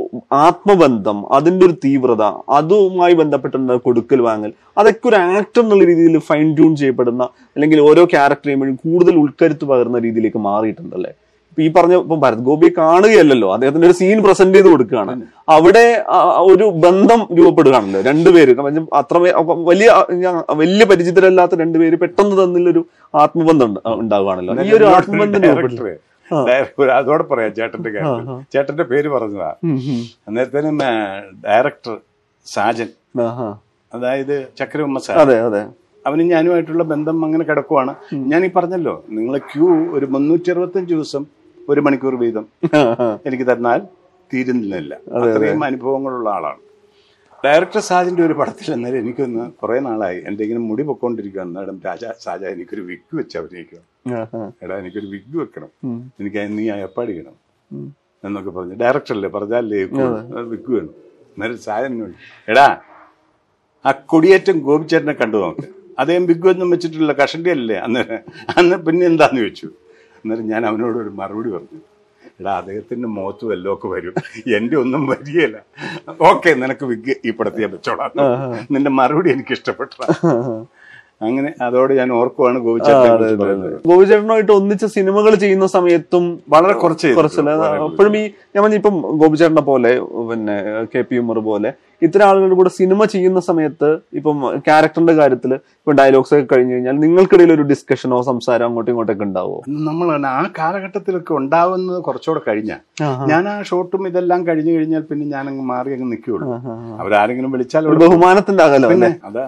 ആത്മബന്ധം 0.46 1.18
അതിന്റെ 1.32 1.64
ഒരു 1.66 1.76
തീവ്രത 1.84 2.24
അതുമായി 2.58 3.16
ബന്ധപ്പെട്ടുള്ള 3.20 3.76
കൊടുക്കൽ 3.86 4.22
വാങ്ങൽ 4.28 4.52
അതൊക്കെ 4.78 5.08
ഒരു 5.12 5.18
ആക്ടർ 5.32 5.62
എന്നുള്ള 5.64 5.86
രീതിയിൽ 5.86 6.16
ഫൈൻ 6.30 6.48
ട്യൂൺ 6.58 6.74
ചെയ്യപ്പെടുന്ന 6.76 7.24
അല്ലെങ്കിൽ 7.56 7.82
ഓരോ 7.90 8.04
ക്യാരക്ടറേയും 8.14 8.76
കൂടുതൽ 8.86 9.16
ഉൾക്കരുത്ത് 9.24 9.66
പകർന്ന 9.72 10.00
രീതിയിലേക്ക് 10.06 10.42
മാറിയിട്ടുണ്ടല്ലേ 10.48 11.12
ഇപ്പൊ 11.52 11.66
ഈ 11.66 11.72
പറഞ്ഞ 11.76 11.96
ഇപ്പൊ 12.02 12.16
ഭരത് 12.24 12.44
ഗോപിയെ 12.48 12.72
കാണുകയല്ലല്ലോ 12.80 13.48
അദ്ദേഹത്തിന്റെ 13.54 13.88
ഒരു 13.88 13.96
സീൻ 14.00 14.18
പ്രസന്റ് 14.26 14.58
ചെയ്ത് 14.58 14.68
കൊടുക്കുകയാണ്. 14.72 15.14
അവിടെ 15.48 15.86
ഒരു 16.50 16.66
ബന്ധം 16.84 17.22
രൂപപ്പെടുകയാണല്ലോ 17.38 18.02
രണ്ടുപേര് 18.02 18.52
അത്ര 19.00 19.18
വലിയ 19.70 19.88
വലിയ 20.62 20.86
പരിചിതരല്ലാത്ത 20.92 21.56
രണ്ടുപേര് 21.64 21.98
പെട്ടെന്ന് 22.04 22.36
തന്നിലൊരു 22.42 22.84
ആത്മബന്ധം 23.14 23.70
ഉണ്ട്- 23.70 23.82
ഉണ്ടാവുകയാണല്ലോ. 24.04 24.56
ഈ 24.68 24.74
ഒരു 24.80 24.88
ആത്മബന്ധം 24.96 25.42
രൂപപ്പെട്ടു 25.48 25.82
അതോടെ 26.98 27.24
പറയാം 27.24 27.54
ചേട്ടന്റെ 27.54 27.90
കാര്യം. 27.90 28.10
ചേട്ടന്റെ 28.54 28.84
പേര് 28.84 29.10
പറഞ്ഞതാ. 29.10 29.50
അന്നേരത്തേനും 30.28 30.78
ഡയറക്ടർ 31.46 31.96
സാജൻ. 32.46 32.90
അതായത് 33.94 34.48
അതെ 35.22 35.40
അതെ. 35.40 35.62
അവനും 36.06 36.28
ഞാനുമായിട്ടുള്ള 36.28 36.84
ബന്ധം 36.84 37.26
അങ്ങനെ 37.26 37.44
കിടക്കുവാണ്. 37.44 37.96
ഞാൻ 38.14 38.46
ഈ 38.46 38.50
പറഞ്ഞല്ലോ 38.50 39.06
നിങ്ങളെ 39.10 39.40
ക്യൂ 39.40 39.68
ഒരു 39.98 40.06
മുന്നൂറ്റി 40.06 40.52
അറുപത്തഞ്ച് 40.52 40.94
ദിവസം 40.94 41.24
ഒരു 41.70 41.82
മണിക്കൂർ 41.82 42.16
വീതം 42.16 42.46
എനിക്ക് 43.26 43.46
തന്നാൽ 43.52 43.80
തീരുന്നില്ല. 44.34 44.94
അത്രയും 45.36 45.64
അനുഭവങ്ങളുള്ള 45.64 46.30
ആളാണ്. 46.30 46.62
ഡയറക്ടർ 47.46 47.80
സാജിന്റെ 47.80 48.24
ഒരു 48.24 48.34
പടത്തിൽ 48.34 48.74
എന്നാലും 48.74 49.00
എനിക്കൊന്ന് 49.00 49.52
കുറെ 49.62 49.80
നാളായി. 49.80 50.18
എന്തെങ്കിലും 50.18 50.62
ഇങ്ങനെ 50.62 50.70
മുടി 50.70 50.84
പൊക്കോണ്ടിരിക്കുക 50.84 51.42
എന്നാലും 51.42 51.82
രാജ 51.86 52.06
സാജ 52.20 52.44
എനിക്കൊരു 52.46 52.82
വിക്ക് 52.82 53.18
വെച്ച് 53.18 53.38
അഭിനയിക്കുക. 53.38 53.80
എടാ 54.64 54.78
എനിക്കൊരു 54.78 55.08
വിഗ് 55.08 55.38
വെക്കണം. 55.38 55.70
എനിക്ക് 56.20 56.58
നീ 56.58 56.66
ചെയ്യണം 57.10 57.36
ഉം. 57.72 57.88
എന്നൊക്കെ 58.24 58.50
പറഞ്ഞു. 58.50 58.76
ഡയറക്ടറല്ലേ? 58.76 59.30
പറഞ്ഞാലേ 59.30 59.82
വിഗ് 60.54 60.72
വേണം. 60.76 60.94
എന്നൊരു 61.34 61.56
സാധനം 61.56 61.92
എന്നോട്, 61.94 62.14
എടാ 62.52 62.68
ആ 63.86 63.92
കൊടിയേറ്റം 63.92 64.60
ഗോപിച്ചേട്ടനെ 64.60 65.14
കണ്ടു 65.14 65.38
നോക്ക്. 65.38 65.66
അദ്ദേഹം 66.00 66.26
ബിഗ് 66.26 66.48
ഒന്നും 66.50 66.70
വെച്ചിട്ടില്ല 66.70 67.12
കഷണ്ടി 67.12 67.50
അല്ലേ? 67.50 67.76
അന്നേരം 67.76 68.20
അന്ന് 68.58 68.76
പിന്നെ 68.86 69.06
എന്താന്ന് 69.06 69.40
ചോദിച്ചു? 69.42 69.68
അന്നേരം 70.18 70.48
ഞാൻ 70.48 70.66
അവനോട് 70.66 70.98
ഒരു 70.98 71.10
മറുപടി 71.10 71.50
പറഞ്ഞു. 71.50 71.80
എടാ 72.40 72.58
അദ്ദേഹത്തിന്റെ 72.58 73.08
മുഖത്ത് 73.08 73.70
ഒക്കെ 73.74 73.88
വരും. 73.88 74.14
എന്റെ 74.58 74.78
ഒന്നും 74.78 75.08
വരികയില്ല. 75.08 75.58
ഓക്കെ 76.22 76.50
നിനക്ക് 76.54 76.86
വിഗ് 76.86 77.16
ഈ 77.26 77.32
പടത്തിൽ 77.32 77.66
വെച്ചോളാം. 77.66 78.12
നിന്റെ 78.72 78.90
മറുപടി 78.90 79.32
എനിക്ക് 79.32 79.52
ഇഷ്ടപ്പെട്ട. 79.52 79.94
അങ്ങനെ 81.22 81.50
അതോട് 81.62 81.92
ഞാൻ 81.94 82.10
ഓർക്കുവാണ് 82.14 82.58
ഗോപിച്ചേട്ടൻ 82.60 83.22
ഗോപിചേട്ടനുമായിട്ട് 83.86 84.52
ഒന്നിച്ച 84.52 84.86
സിനിമകൾ 84.96 85.34
ചെയ്യുന്ന 85.36 85.68
സമയത്തും 85.68 86.26
വളരെ 86.50 86.74
കുറച്ച് 86.74 87.10
കുറച്ചല്ല? 87.16 87.52
അപ്പോഴും 87.88 88.16
ഈ 88.18 88.24
ഞാൻ 88.54 88.60
പറഞ്ഞ 88.64 88.76
ഇപ്പം 88.76 88.98
ഗോപിചേട്ടനെ 89.18 89.64
പോലെ 89.64 89.92
പിന്നെ 90.30 90.58
കെ 90.94 91.02
പി 91.02 91.18
ഉമ്മർ 91.18 91.40
പോലെ 91.48 91.72
ഇത്തരം 92.02 92.26
ആളുകളുടെ 92.30 92.56
കൂടെ 92.58 92.72
സിനിമ 92.78 93.06
ചെയ്യുന്ന 93.14 93.40
സമയത്ത് 93.48 93.88
ഇപ്പം 94.18 94.38
ക്യാരക്ടറിന്റെ 94.66 95.14
കാര്യത്തിൽ 95.20 95.52
ഇപ്പം 95.54 95.96
ഡയലോഗ്സ് 96.00 96.34
ഒക്കെ 96.36 96.48
കഴിഞ്ഞു 96.52 96.74
കഴിഞ്ഞാൽ 96.74 96.96
നിങ്ങൾക്കിടയിൽ 97.04 97.52
ഒരു 97.56 97.64
ഡിസ്കഷനോ 97.72 98.18
സംസാരം 98.28 98.66
അങ്ങോട്ടും 98.68 98.92
ഇങ്ങോട്ടൊക്കെ 98.92 99.26
ഉണ്ടാവോ? 99.28 99.56
നമ്മൾ 99.88 100.08
ആ 100.32 100.42
കാലഘട്ടത്തിലൊക്കെ 100.60 101.34
ഉണ്ടാവുന്നത് 101.40 102.00
കുറച്ചുകൂടെ 102.08 102.42
കഴിഞ്ഞ. 102.48 102.72
ഞാൻ 103.32 103.44
ആ 103.52 103.56
ഷോട്ടും 103.70 104.04
ഇതെല്ലാം 104.10 104.42
കഴിഞ്ഞു 104.48 104.74
കഴിഞ്ഞാൽ 104.76 105.04
പിന്നെ 105.12 105.26
ഞാൻ 105.36 105.44
അങ്ങ് 105.52 105.64
മാറി 105.72 105.94
അങ്ങ് 105.96 106.10
നിൽക്കുകയുള്ളൂ. 106.12 106.50
അവരാരെങ്കിലും 107.04 107.52
വിളിച്ചാൽ 107.56 107.88
ബഹുമാനത്തിന്റെ 108.04 108.64
അകലം 108.68 108.92
പിന്നെ 108.94 109.12
അത് 109.30 109.42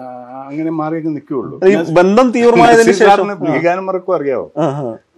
അങ്ങനെ 0.48 0.72
മാറി 0.80 0.96
അങ്ങ് 1.02 1.12
നിൽക്കുകയുള്ളൂ. 1.18 1.56
ബന്ധം 2.00 2.26
തീവ്രമായതിനു 2.38 2.96
ശേഷം. 3.02 3.30
ഈ 3.52 3.60
ഗാനം 3.68 3.86
മറക്കും 3.90 4.14
അറിയാവോ. 4.18 4.48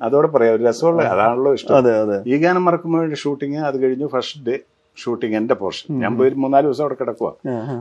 അതോടെ 0.06 0.28
പറയാം 0.34 0.54
ഒരു 0.56 0.62
രസമുള്ള 0.68 1.02
അതാണല്ലോ 1.14 1.50
ഇഷ്ടം. 1.58 1.88
ഈ 2.32 2.36
ഗാനം 2.44 2.62
മറക്കുമ്പോൾ 2.68 3.14
ഷൂട്ടിങ് 3.24 3.60
അത് 3.70 3.78
കഴിഞ്ഞു 3.84 4.08
ഫസ്റ്റ് 4.16 4.44
ഡേ 4.48 4.56
ഷൂട്ടിങ് 4.96 5.34
എന്റെ 5.36 5.54
പോർഷൻ. 5.54 5.98
ഞാൻ 5.98 6.16
പോയി 6.18 6.30
മൂന്നാൽ 6.30 6.60
ദിവസം 6.60 6.82
അവിടെ 6.84 6.96
കിടക്കുക 7.00 7.28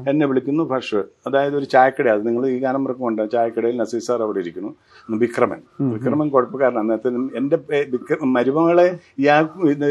എന്നെ 0.10 0.26
വിളിക്കുന്നു 0.26 0.64
ഭക്ഷ് 0.64 0.96
അതായത് 0.96 1.56
ഒരു 1.58 1.66
ചായക്കട. 1.66 2.08
അത് 2.10 2.28
നിങ്ങൾ 2.28 2.48
ഈ 2.48 2.60
ഗാനം 2.60 2.84
മറക്കുമുണ്ട് 2.84 3.32
ചായക്കടയിൽ 3.32 3.78
നസീർ 3.78 4.02
സാർ 4.02 4.22
അവിടെ 4.24 4.40
ഇരിക്കുന്നു. 4.40 4.72
വിക്രമൻ. 5.10 5.62
വിക്രമൻ 5.82 6.30
കുഴപ്പക്കാരൻ 6.30 6.80
അന്നത്തെ 6.80 7.10
എന്റെ 7.38 7.58
മരുമകളെ 8.24 8.88
ഇയാൾ 9.20 9.50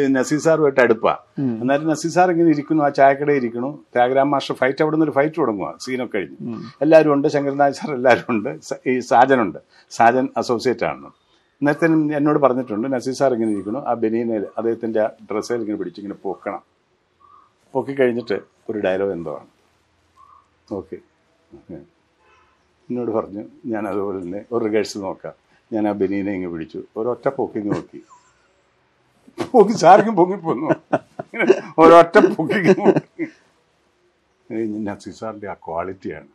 നസീർ 0.08 0.40
സാറുമായിട്ട് 0.40 0.80
അടുപ്പാ. 0.80 1.14
എന്നാലും 1.38 1.88
നസീർ 1.88 2.12
സാർ 2.12 2.30
ഇങ്ങനെ 2.30 2.50
ഇരിക്കുന്നു. 2.50 2.84
ആ 2.84 2.88
ചായക്കടയിൽ 2.88 3.36
ഇരിക്കുന്നു. 3.36 3.70
ത്യാഗരാം 3.94 4.30
മാസ്റ്റർ 4.30 4.54
ഫൈറ്റ് 4.54 4.82
അവിടെ 4.82 4.96
നിന്ന് 4.96 5.04
ഒരു 5.04 5.14
ഫൈറ്റ് 5.14 5.34
തുടങ്ങുക 5.38 5.74
സീനൊക്കെ 5.80 6.16
കഴിഞ്ഞു. 6.16 6.56
എല്ലാവരും 6.82 7.12
ഉണ്ട്. 7.12 7.28
ശങ്കരനാഥ് 7.28 7.72
സാർ 7.72 7.94
എല്ലാവരും 7.94 8.26
ഉണ്ട്. 8.30 8.50
ഈ 8.86 8.98
സാജനുണ്ട് 8.98 9.58
സാജൻ 9.90 10.28
അസോസിയേറ്റ് 10.36 10.84
ആണ്. 10.84 11.10
നേരത്തെ 11.62 11.86
എന്നോട് 11.86 12.38
പറഞ്ഞിട്ടുണ്ട് 12.38 12.92
നസീർ 12.92 13.14
സാർ 13.14 13.32
ഇങ്ങനെ 13.34 13.52
ഇരിക്കുന്നു. 13.52 13.80
ആ 13.86 13.94
ബനീനയിൽ 13.94 14.46
അദ്ദേഹത്തിന്റെ 14.58 15.06
ഡ്രസ്സിൽ 15.30 15.54
ഇങ്ങനെ 15.54 15.76
പിടിച്ചിങ്ങനെ 15.76 16.14
പൊക്കണം. 16.22 16.60
പൊക്കി 17.74 17.92
കഴിഞ്ഞിട്ട് 18.00 18.36
ഒരു 18.70 18.78
ഡയലോഗ് 18.78 19.12
എന്തോ 19.12 19.32
ആണ്. 19.38 19.48
ഓക്കെ. 20.78 20.96
എന്നോട് 22.88 23.10
പറഞ്ഞു 23.10 23.42
ഞാൻ 23.72 23.88
അതുപോലെ 23.88 24.18
തന്നെ 24.22 24.40
ഒരു 24.52 24.64
റിഹേഴ്സൽ 24.64 25.00
നോക്കാം. 25.00 25.34
ഞാൻ 25.72 25.88
ആ 25.88 25.92
ബനീനെ 25.92 26.32
ഇങ്ങ് 26.34 26.48
പിടിച്ചു 26.52 26.80
ഒരൊറ്റ 26.96 27.28
പൊക്കിങ് 27.28 27.70
നോക്കി. 27.74 28.00
പൊക്കി 29.52 29.72
സാർക്കും 29.72 30.16
പൊങ്ങിപ്പോന്നു 30.16 30.68
ഒരൊറ്റ 31.82 32.18
പൊക്കിങ് 32.36 32.74
നോക്കി. 32.80 33.26
നസീർ 34.86 35.14
സാറിന്റെ 35.20 35.48
ആ 35.50 35.54
ക്വാളിറ്റിയാണ്. 35.66 36.28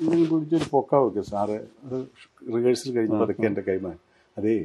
ഇങ്ങനെ 0.00 0.24
പിടിച്ചൊരു 0.30 0.66
പൊക്ക 0.70 0.94
വെക്ക് 0.94 1.22
സാറ്. 1.32 1.58
അത് 1.84 1.98
റിഹേഴ്സൽ 2.54 2.90
കഴിഞ്ഞ് 2.96 3.18
പതുക്കെ 3.22 3.46
എന്റെ 3.50 3.62
കൈമാ 3.68 3.92
അതേ 4.38 4.56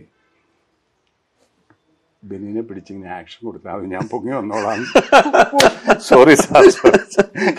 ബെനീനെ 2.23 2.61
പിടിച്ചിങ്ങനെ 2.61 3.11
ആക്ഷൻ 3.15 3.39
കൊടുത്താൽ 3.45 3.71
അത് 3.75 3.85
ഞാൻ 3.91 4.03
പൊങ്ങി 4.09 4.33
വന്നോളാം. 4.35 4.81
സോറി 6.07 6.35
സാർ 6.41 6.65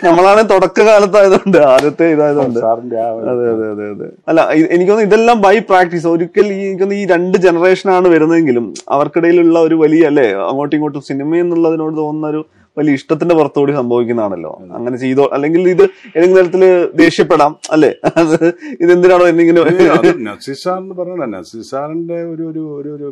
നമ്മളാണ് 0.04 0.42
തുടക്കകാലത്തായതുകൊണ്ട് 0.52 1.59
ആദ്യത്തെ 1.71 2.07
ഇതായതുകൊണ്ട്. 2.14 2.59
സാറിന്റെ 2.61 2.99
ആ 3.00 3.09
ഒരു- 3.16 3.28
അതെ 3.33 3.47
അതെ 3.54 3.66
അതെ 3.73 3.87
അതെ. 3.95 4.09
അല്ല 4.31 4.40
എനിക്കൊന്ന് 4.76 5.04
ഇതെല്ലാം 5.09 5.38
ബൈ 5.47 5.54
പ്രാക്ടീസ് 5.71 6.09
ഒരിക്കൽ 6.12 6.49
ഈ 6.52 6.62
എനിക്കൊന്ന് 6.69 6.99
ഈ 7.00 7.07
രണ്ട് 7.12 7.38
ജനറേഷനാണ് 7.47 8.09
വരുന്നതെങ്കിലും 8.14 8.66
അവർക്കിടയിലുള്ള 8.97 9.59
ഒരു 9.69 9.78
വലിയ 9.83 10.11
അല്ലേ 10.11 10.28
അങ്ങോട്ടും 10.49 10.76
ഇങ്ങോട്ടും 10.78 11.04
സിനിമ 11.11 11.40
എന്നുള്ളതിനോട് 11.42 11.97
തോന്നുന്ന 12.00 12.33
ഒരു 12.33 12.42
വലിയ 12.76 12.99
ഇഷ്ടത്തിന്റെ 12.99 13.35
പുറത്തുകൂടി 13.38 13.73
സംഭവിക്കുന്നതാണല്ലോ. 13.78 14.52
അങ്ങനെ 14.76 14.97
ചെയ്തോ 15.00 15.25
അല്ലെങ്കിൽ 15.35 15.62
ഇത് 15.69 15.83
ഏതെങ്കിലും 16.14 16.38
തരത്തിൽ 16.38 16.62
ദേഷ്യപ്പെടാം 17.00 17.52
അല്ലെ? 17.75 17.90
ഇത് 18.25 18.38
ഇതെന്തിനാണോ 18.85 19.25
എന്നിങ്ങനെ 19.28 19.61
നസീസാറിന് 19.61 20.25
നസീർ 20.28 21.19
നസീസാറിന്റെ 21.35 21.66
സാറിന്റെ 21.73 22.19
ഒരു 22.33 22.47
ഒരു 22.78 22.90
ഒരു 22.99 23.11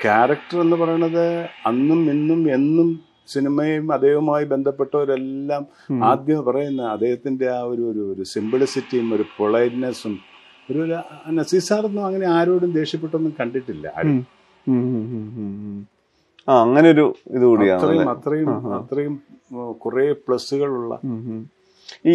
ക്യാരക്ടർ 0.00 0.58
എന്ന് 0.60 0.76
പറയുന്നത് 0.76 1.24
അന്നും 1.66 2.00
ഇന്നും 2.10 2.40
എന്നും 2.50 2.88
സിനിമയും 3.28 3.86
അദ്ദേഹവുമായി 3.92 4.44
ബന്ധപ്പെട്ടവരെല്ലാം 4.44 5.62
ആദ്യം 6.04 6.40
പറയുന്ന 6.44 6.82
അദ്ദേഹത്തിന്റെ 6.94 7.46
ആ 7.50 7.60
ഒരു 7.72 7.82
ഒരു 7.90 8.02
ഒരു 8.12 8.24
സിംപിളിസിറ്റിയും 8.32 9.08
ഒരു 9.16 9.24
പൊളൈറ്റ്നെസ്സും 9.36 10.14
ഒരു 10.68 10.80
നസീസാറൊന്നും 11.36 11.66
സാറൊന്നും 11.68 12.04
അങ്ങനെ 12.06 12.26
ആരോടും 12.38 12.70
ദേഷ്യപ്പെട്ടൊന്നും 12.72 13.32
കണ്ടിട്ടില്ല 13.40 13.86
ആരും. 13.96 14.18
അങ്ങനെ 16.48 16.88
ഒരു 16.94 17.04
ഇത് 17.36 17.44
കൂടിയാണ് 17.44 17.80
അത്രയും 17.80 18.10
അത്രയും 18.12 18.50
അത്രയും 18.78 19.14
കുറെ 19.82 20.04
പ്ലസ്സുകളുള്ള. 20.26 20.92
ഈ 22.04 22.14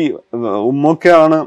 ഉമ്മൊക്കെയാണ് 0.69 1.37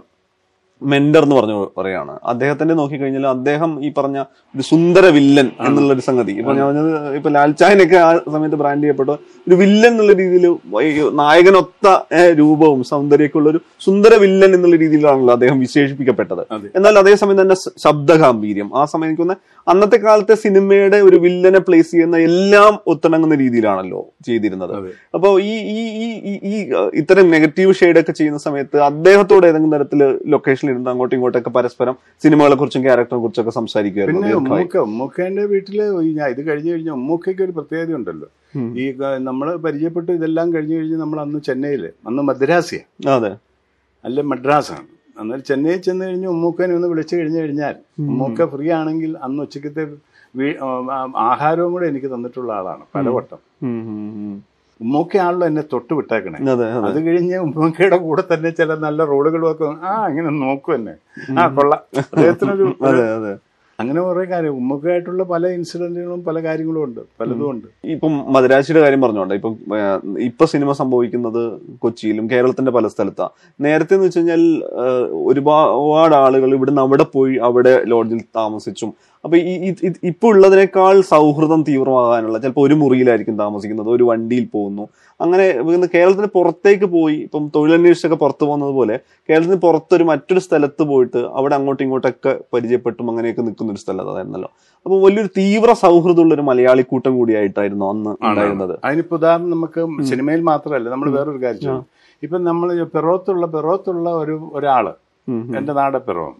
മെന്റർ 0.83 1.23
എന്ന് 1.23 1.37
പറഞ്ഞു 1.37 1.57
പറയാണ് 1.79 2.13
അദ്ദേഹത്തിന്റെ 2.25 2.75
നോക്കിക്കഴിഞ്ഞാൽ 2.75 3.27
അദ്ദേഹം 3.27 3.71
ഈ 3.85 3.89
പറഞ്ഞ 3.99 4.19
ഒരു 4.55 4.65
സുന്ദര 4.71 5.07
വില്ലൻ 5.17 5.49
എന്നുള്ള 5.67 5.93
ഒരു 5.93 6.01
സംഗതി. 6.01 6.33
ഇപ്പൊ 6.33 6.53
ഞാൻ 6.53 6.67
പറഞ്ഞത് 6.69 7.17
ഇപ്പൊ 7.17 7.31
ലാൽചായനൊക്കെ 7.31 7.99
ആ 8.09 8.11
സമയത്ത് 8.35 8.59
ബ്രാൻഡ് 8.63 8.83
ചെയ്യപ്പെട്ട. 8.83 9.11
ഒരു 9.49 9.57
വില്ലൻ 9.61 9.91
എന്നുള്ള 9.91 10.13
രീതിയിൽ 10.13 10.45
നായകനൊത്ത 11.21 11.87
രൂപവും 12.41 12.81
സൗന്ദര്യമൊക്കെ 12.85 13.39
ഉള്ള 13.41 13.49
ഒരു 13.53 13.61
സുന്ദര 13.81 14.15
വില്ലൻ 14.23 14.51
എന്നുള്ള 14.57 14.77
രീതിയിലാണല്ലോ 14.77 15.35
അദ്ദേഹം 15.35 15.59
വിശേഷിപ്പിക്കപ്പെട്ടത്. 15.65 16.43
അതെ. 16.57 16.69
എന്നാൽ 16.77 16.95
അതേസമയം 17.03 17.39
തന്നെ 17.41 17.57
ശബ്ദ 17.85 18.13
ഗാംഭീര്യം 18.23 18.69
ആ 18.81 18.83
സമയം 18.93 19.11
എനിക്ക് 19.11 19.37
അന്നത്തെ 19.67 19.99
കാലത്തെ 19.99 20.35
സിനിമയുടെ 20.45 20.99
ഒരു 21.01 21.17
വില്ലനെ 21.25 21.61
പ്ലേസ് 21.67 21.91
ചെയ്യുന്ന 21.91 22.19
എല്ലാം 22.29 22.75
ഒത്തിണങ്ങുന്ന 22.87 23.37
രീതിയിലാണല്ലോ 23.43 24.01
ചെയ്തിരുന്നത്. 24.29 24.75
അപ്പോൾ 25.15 25.33
ഈ 25.51 25.55
ഈ 26.05 26.09
ഈ 26.53 26.57
ഇത്തരം 27.01 27.27
നെഗറ്റീവ് 27.37 27.73
ഷെയ്ഡ് 27.81 28.01
ഒക്കെ 28.03 28.13
ചെയ്യുന്ന 28.13 28.41
സമയത്ത് 28.47 28.79
അദ്ദേഹത്തോട് 28.91 29.47
ഏതെങ്കിലും 29.51 29.75
തരത്തിൽ 29.77 30.03
ലൊക്കേഷനിൽ 30.35 30.73
ഇരുന്ന് 30.73 30.91
അങ്ങോട്ടും 30.91 31.17
ഇങ്ങോട്ടൊക്കെ 31.17 31.53
പരസ്പരം 31.59 31.97
സിനിമകളെ 32.25 32.57
കുറിച്ചും 32.57 32.85
ക്യാരക്ടറിനെ 32.87 33.23
കുറിച്ചൊക്കെ 33.23 33.49
പിന്നെ 33.49 33.61
സംസാരിക്കുമായിരുന്നു 33.61 34.35
ഉമ്മൂക്ക 34.39 34.77
ഉമ്മൂക്കേന്റെ 34.89 35.45
വീട്ടിൽ 35.53 35.79
ഞാൻ 36.19 36.29
ഇത് 36.31 36.43
കഴിഞ്ഞു 36.49 36.71
കഴിഞ്ഞാൽ 36.73 36.95
ഉമ്മൂക്കയ്ക്ക് 37.01 37.43
ഒരു 37.43 37.55
പ്രത്യേകത 37.59 37.95
ഉണ്ടല്ലോ 37.95 38.29
ഈ 38.81 38.85
നമ്മൾ 39.21 39.38
പരിചയപ്പെട്ടു 39.65 40.11
ഇതെല്ലാം 40.13 40.55
കഴിഞ്ഞു 40.55 40.77
കഴിഞ്ഞ് 40.77 40.97
നമ്മൾ 40.97 41.21
അന്ന് 41.21 41.39
ചെന്നൈയിൽ. 41.39 41.85
അന്ന് 42.07 42.23
മദ്രാസിയ. 42.23 42.81
അതെ. 43.17 43.33
അല്ല 44.05 44.21
മദ്രാസാണ്. 44.33 44.87
എന്നാൽ 45.21 45.41
ചെന്നൈയിൽ 45.41 45.81
ചെന്ന് 45.87 46.05
കഴിഞ്ഞ് 46.07 46.29
ഉമ്മൂക്കനെ 46.29 46.75
ഒന്ന് 46.75 46.89
വിളിച്ചു 46.89 47.15
കഴിഞ്ഞു 47.17 47.39
കഴിഞ്ഞാൽ 47.41 47.75
ഉമ്മൂക്ക 48.11 48.45
ഫ്രീ 48.53 48.67
ആണെങ്കിൽ 48.81 49.17
അന്ന് 49.27 49.41
ഉച്ചക്കത്തെ 49.43 49.85
ആഹാരവും 51.29 51.73
കൂടെ 51.73 51.87
എനിക്ക് 51.87 52.09
തന്നിട്ടുള്ള 52.15 52.53
ആളാണ് 52.59 52.85
പലവട്ടം. 52.95 53.41
ഉമ്മൂക്കയാണല്ലോ 54.81 55.47
എന്നെ 55.47 55.63
തൊട്ട് 55.73 55.93
വിട്ടേക്കണേ. 55.95 56.39
അതെ 56.53 57.01
കഴിഞ്ഞ് 57.07 57.37
ഉമ്മൂക്കയുടെ 57.47 57.97
കൂടെ 57.97 58.23
തന്നെ 58.33 58.51
ചില 58.51 58.75
നല്ല 58.87 59.05
റോളുകളും 59.13 59.51
ഒക്കെ 59.51 59.65
ആ 59.91 59.93
ഇങ്ങനെ 60.11 60.31
നോക്കും 60.45 60.75
എന്നെ. 60.75 60.95
ആ 61.41 61.47
കൊള്ളാം. 61.57 61.83
അദ്ദേഹത്തിനൊരു 62.13 62.67
അങ്ങനെ 63.79 64.01
കുറെ 64.01 64.25
കാര്യം. 64.25 64.55
ഉമ്മക്കായിട്ടുള്ള 64.57 65.23
പല 65.25 65.47
ഇൻസിഡന്റുകളും 65.47 66.25
പല 66.25 66.39
കാര്യങ്ങളും 66.45 66.85
ഉണ്ട്. 66.85 67.01
പലതും 67.21 67.51
ഉണ്ട്. 67.51 67.67
ഇപ്പം 67.85 68.33
മദരാശിയുടെ 68.33 68.81
കാര്യം 68.81 69.01
പറഞ്ഞോണ്ട് 69.01 69.35
ഇപ്പം 69.35 69.53
ഇപ്പൊ 70.19 70.45
സിനിമ 70.45 70.73
സംഭവിക്കുന്നത് 70.73 71.43
കൊച്ചിയിലും 71.79 72.31
കേരളത്തിന്റെ 72.31 72.73
പല 72.73 72.89
സ്ഥലത്താ. 72.89 73.27
നേരത്തെ 73.61 73.95
എന്ന് 73.95 74.07
വെച്ച് 74.07 74.19
കഴിഞ്ഞാൽ 74.19 74.43
ഒരുപാട് 75.25 76.15
ആളുകൾ 76.15 76.55
ഇവിടുന്ന് 76.55 76.83
അവിടെ 76.83 77.07
പോയി 77.15 77.37
അവിടെ 77.49 77.85
ലോഡ്ജിൽ 77.85 78.21
താമസിച്ചും 78.37 78.93
അപ്പൊ 79.29 79.39
ഈ 79.53 79.71
ഇപ്പൊ 80.11 80.27
ഉള്ളതിനേക്കാൾ 80.33 80.97
സൗഹൃദം 81.11 81.61
തീവ്രമാകാനുള്ള 81.67 82.37
ചിലപ്പോൾ 82.43 82.65
ഒരു 82.67 82.75
മുറിയിലായിരിക്കും 82.83 83.35
താമസിക്കുന്നത് 83.41 83.89
ഒരു 83.95 84.05
വണ്ടിയിൽ 84.11 84.45
പോകുന്നു. 84.55 84.85
അങ്ങനെ 85.21 85.47
കേരളത്തിന് 85.95 86.29
പുറത്തേക്ക് 86.37 86.87
പോയി 86.95 87.17
ഇപ്പം 87.27 87.45
തൊഴിലന്വേഷിച്ചൊക്കെ 87.55 88.19
പുറത്തു 88.23 88.45
പോകുന്നത് 88.49 88.73
പോലെ 88.79 88.97
കേരളത്തിന് 89.29 89.59
പുറത്തൊരു 89.65 90.05
മറ്റൊരു 90.11 90.43
സ്ഥലത്ത് 90.47 90.83
പോയിട്ട് 90.91 91.21
അവിടെ 91.41 91.55
അങ്ങോട്ടും 91.59 91.85
ഇങ്ങോട്ടൊക്കെ 91.87 92.33
പരിചയപ്പെട്ടും 92.55 93.07
അങ്ങനെയൊക്കെ 93.13 93.45
നിൽക്കുന്ന 93.49 93.75
ഒരു 93.75 93.83
സ്ഥലം 93.85 94.03
അതായിരുന്നല്ലോ. 94.13 94.51
അപ്പൊ 94.87 94.97
വലിയൊരു 95.05 95.31
തീവ്ര 95.39 95.71
സൗഹൃദമുള്ള 95.85 96.35
ഒരു 96.39 96.47
മലയാളി 96.51 96.85
കൂട്ടം 96.93 97.13
കൂടിയായിട്ടായിരുന്നു 97.19 97.87
അന്ന് 97.93 98.11
ഉണ്ടായിരുന്നത്. 98.29 98.75
അതിനിപ്പോ 98.87 99.17
ഉദാഹരണം 99.21 99.51
നമുക്ക് 99.57 99.81
സിനിമയിൽ 100.11 100.43
മാത്രമല്ല 100.53 100.89
നമ്മൾ 100.97 101.11
വേറൊരു 101.19 101.43
കാര്യം. 101.47 101.85
ഇപ്പൊ 102.23 102.37
നമ്മൾ 102.51 102.69
പിറോത്തുള്ള 102.97 103.47
പിറോത്തുള്ള 103.57 104.09
ഒരു 104.25 104.37
ഒരാൾ. 104.59 104.87
എന്റെ 105.59 105.73
നാട് 105.81 105.99
പിറവം 106.07 106.37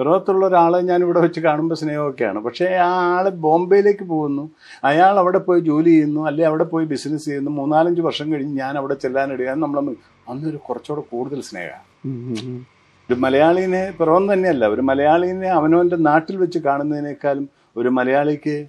പിറവത്തുള്ള 0.00 0.46
ഒരാളെ 0.46 0.80
ഞാൻ 0.80 1.00
ഇവിടെ 1.00 1.20
വെച്ച് 1.20 1.40
കാണുമ്പോൾ 1.40 1.74
സ്നേഹമൊക്കെയാണ്. 1.74 2.38
പക്ഷേ 2.38 2.64
ആ 2.64 2.90
ആൾ 3.16 3.28
ബോംബെയിലേക്ക് 3.28 4.04
പോകുന്നു. 4.04 4.50
അയാൾ 4.84 5.18
അവിടെ 5.18 5.38
പോയി 5.38 5.60
ജോലി 5.60 5.90
ചെയ്യുന്നു. 5.90 6.26
അല്ലെ 6.26 6.46
അവിടെ 6.46 6.64
പോയി 6.64 6.86
ബിസിനസ് 6.86 7.24
ചെയ്യുന്നു. 7.24 7.50
മൂന്നാലഞ്ച് 7.50 8.00
വർഷം 8.00 8.32
കഴിഞ്ഞ് 8.32 8.58
ഞാൻ 8.60 8.78
അവിടെ 8.78 8.94
ചെല്ലാനിടുക 8.94 9.48
നമ്മൾ 9.48 9.94
അന്നൊരു 10.28 10.56
കുറച്ചുകൂടെ 10.56 11.04
കൂടുതൽ 11.12 11.40
സ്നേഹമാണ്. 11.42 12.64
ഒരു 13.08 13.18
മലയാളീനെ 13.20 13.94
പിറവം 14.00 14.32
തന്നെയല്ല. 14.32 14.66
ഒരു 14.66 14.80
മലയാളീനെ 14.80 15.48
അവനവന്റെ 15.48 15.96
നാട്ടിൽ 15.96 16.36
വെച്ച് 16.36 16.58
കാണുന്നതിനേക്കാളും 16.58 17.48
ഒരു 17.76 17.88
മലയാളിക്ക് 17.88 18.66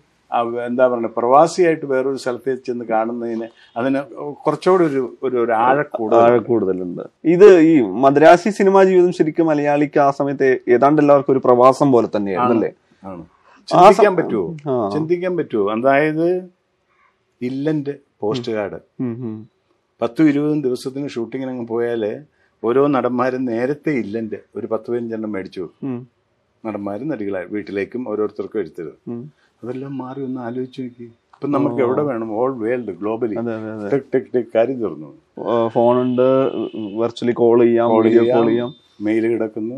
എന്താ 0.66 0.84
പറയുക 0.92 1.12
പ്രവാസിയായിട്ട് 1.18 1.86
വേറൊരു 1.92 2.20
സ്ഥലത്ത് 2.24 2.52
ചെന്ന് 2.68 2.86
കാണുന്നതിന് 2.92 3.48
അതിന് 3.80 4.00
കുറച്ചുകൂടി 4.46 4.84
ഒരു 4.90 5.02
ഒരു 5.28 5.38
ഒരു 5.44 5.54
ആഴക്കൂടുതൽ. 5.66 6.22
ആഴക്കൂടുതലുണ്ട്. 6.26 7.04
ഇത് 7.36 7.48
ഈ 7.72 7.74
മദ്രാസി 8.06 8.52
സിനിമാ 8.60 8.82
ജീവിതം 8.90 9.12
ശരിക്കും 9.20 9.48
മലയാളിക്ക് 9.52 10.00
ആ 10.08 10.10
സമയത്ത് 10.20 10.50
ഏതാണ്ട് 10.76 11.02
എല്ലാവർക്കും 11.04 11.36
ഒരു 11.36 11.44
പ്രവാസം 11.48 11.90
പോലെ 11.96 12.10
തന്നെയാണ് 12.16 12.54
അല്ലേ? 12.56 12.72
ചിന്തിക്കാൻ 13.70 14.14
പറ്റുമോ 14.20 14.46
ചിന്തിക്കാൻ 14.96 15.34
പറ്റുമോ 15.40 15.66
അതായത് 15.76 16.28
ഇല്ലന്റെ 17.42 17.94
പോസ്റ്റ് 18.24 18.52
കാർഡ്. 18.58 18.80
പത്തും 20.02 20.28
ഇരുപതും 20.32 20.60
ദിവസത്തിന് 20.68 21.10
ഷൂട്ടിങ്ങിന് 21.16 21.52
അങ്ങ് 21.54 21.66
പോയാൽ 21.74 22.04
ഓരോ 22.64 22.82
നടന്മാരും 22.96 23.44
നേരത്തെ 23.52 23.92
ഇല്ലന്റെ 24.04 24.40
ഒരു 24.58 24.68
പത്ത് 24.72 24.88
പതിനഞ്ചെണ്ണം 24.92 25.32
മേടിച്ചു 25.36 25.64
നടന്മാരും 26.64 27.08
നടികളായി 27.12 27.48
വീട്ടിലേക്കും 27.54 28.02
ഓരോരുത്തർക്കും 28.12 28.60
എടുത്തത്. 28.64 28.92
അതെല്ലാം 29.64 29.94
മാറി 30.04 30.20
ഒന്ന് 30.28 30.40
ആലോചിച്ച് 30.48 30.82
നോക്കി. 30.84 31.08
ഇപ്പൊ 31.36 31.48
നമുക്ക് 31.56 31.82
എവിടെ 31.86 32.04
വേണം? 32.10 32.28
All 32.40 32.52
world 32.64 32.94
globally 33.02 33.36
tech 33.92 34.08
tech 34.14 34.30
tech 34.36 34.50
കാര്യം 34.56 34.78
തീർന്നു. 34.84 35.10
ഫോണുണ്ട് 35.76 36.28
വെർച്വലി 37.02 37.34
കോൾ 37.42 37.58
ചെയ്യാം 37.66 37.90
വീഡിയോ 37.96 38.24
കോൾ 38.36 38.48
ചെയ്യാം 38.52 38.72
മെയിൽ 39.06 39.24
കിടക്കുന്നു. 39.32 39.76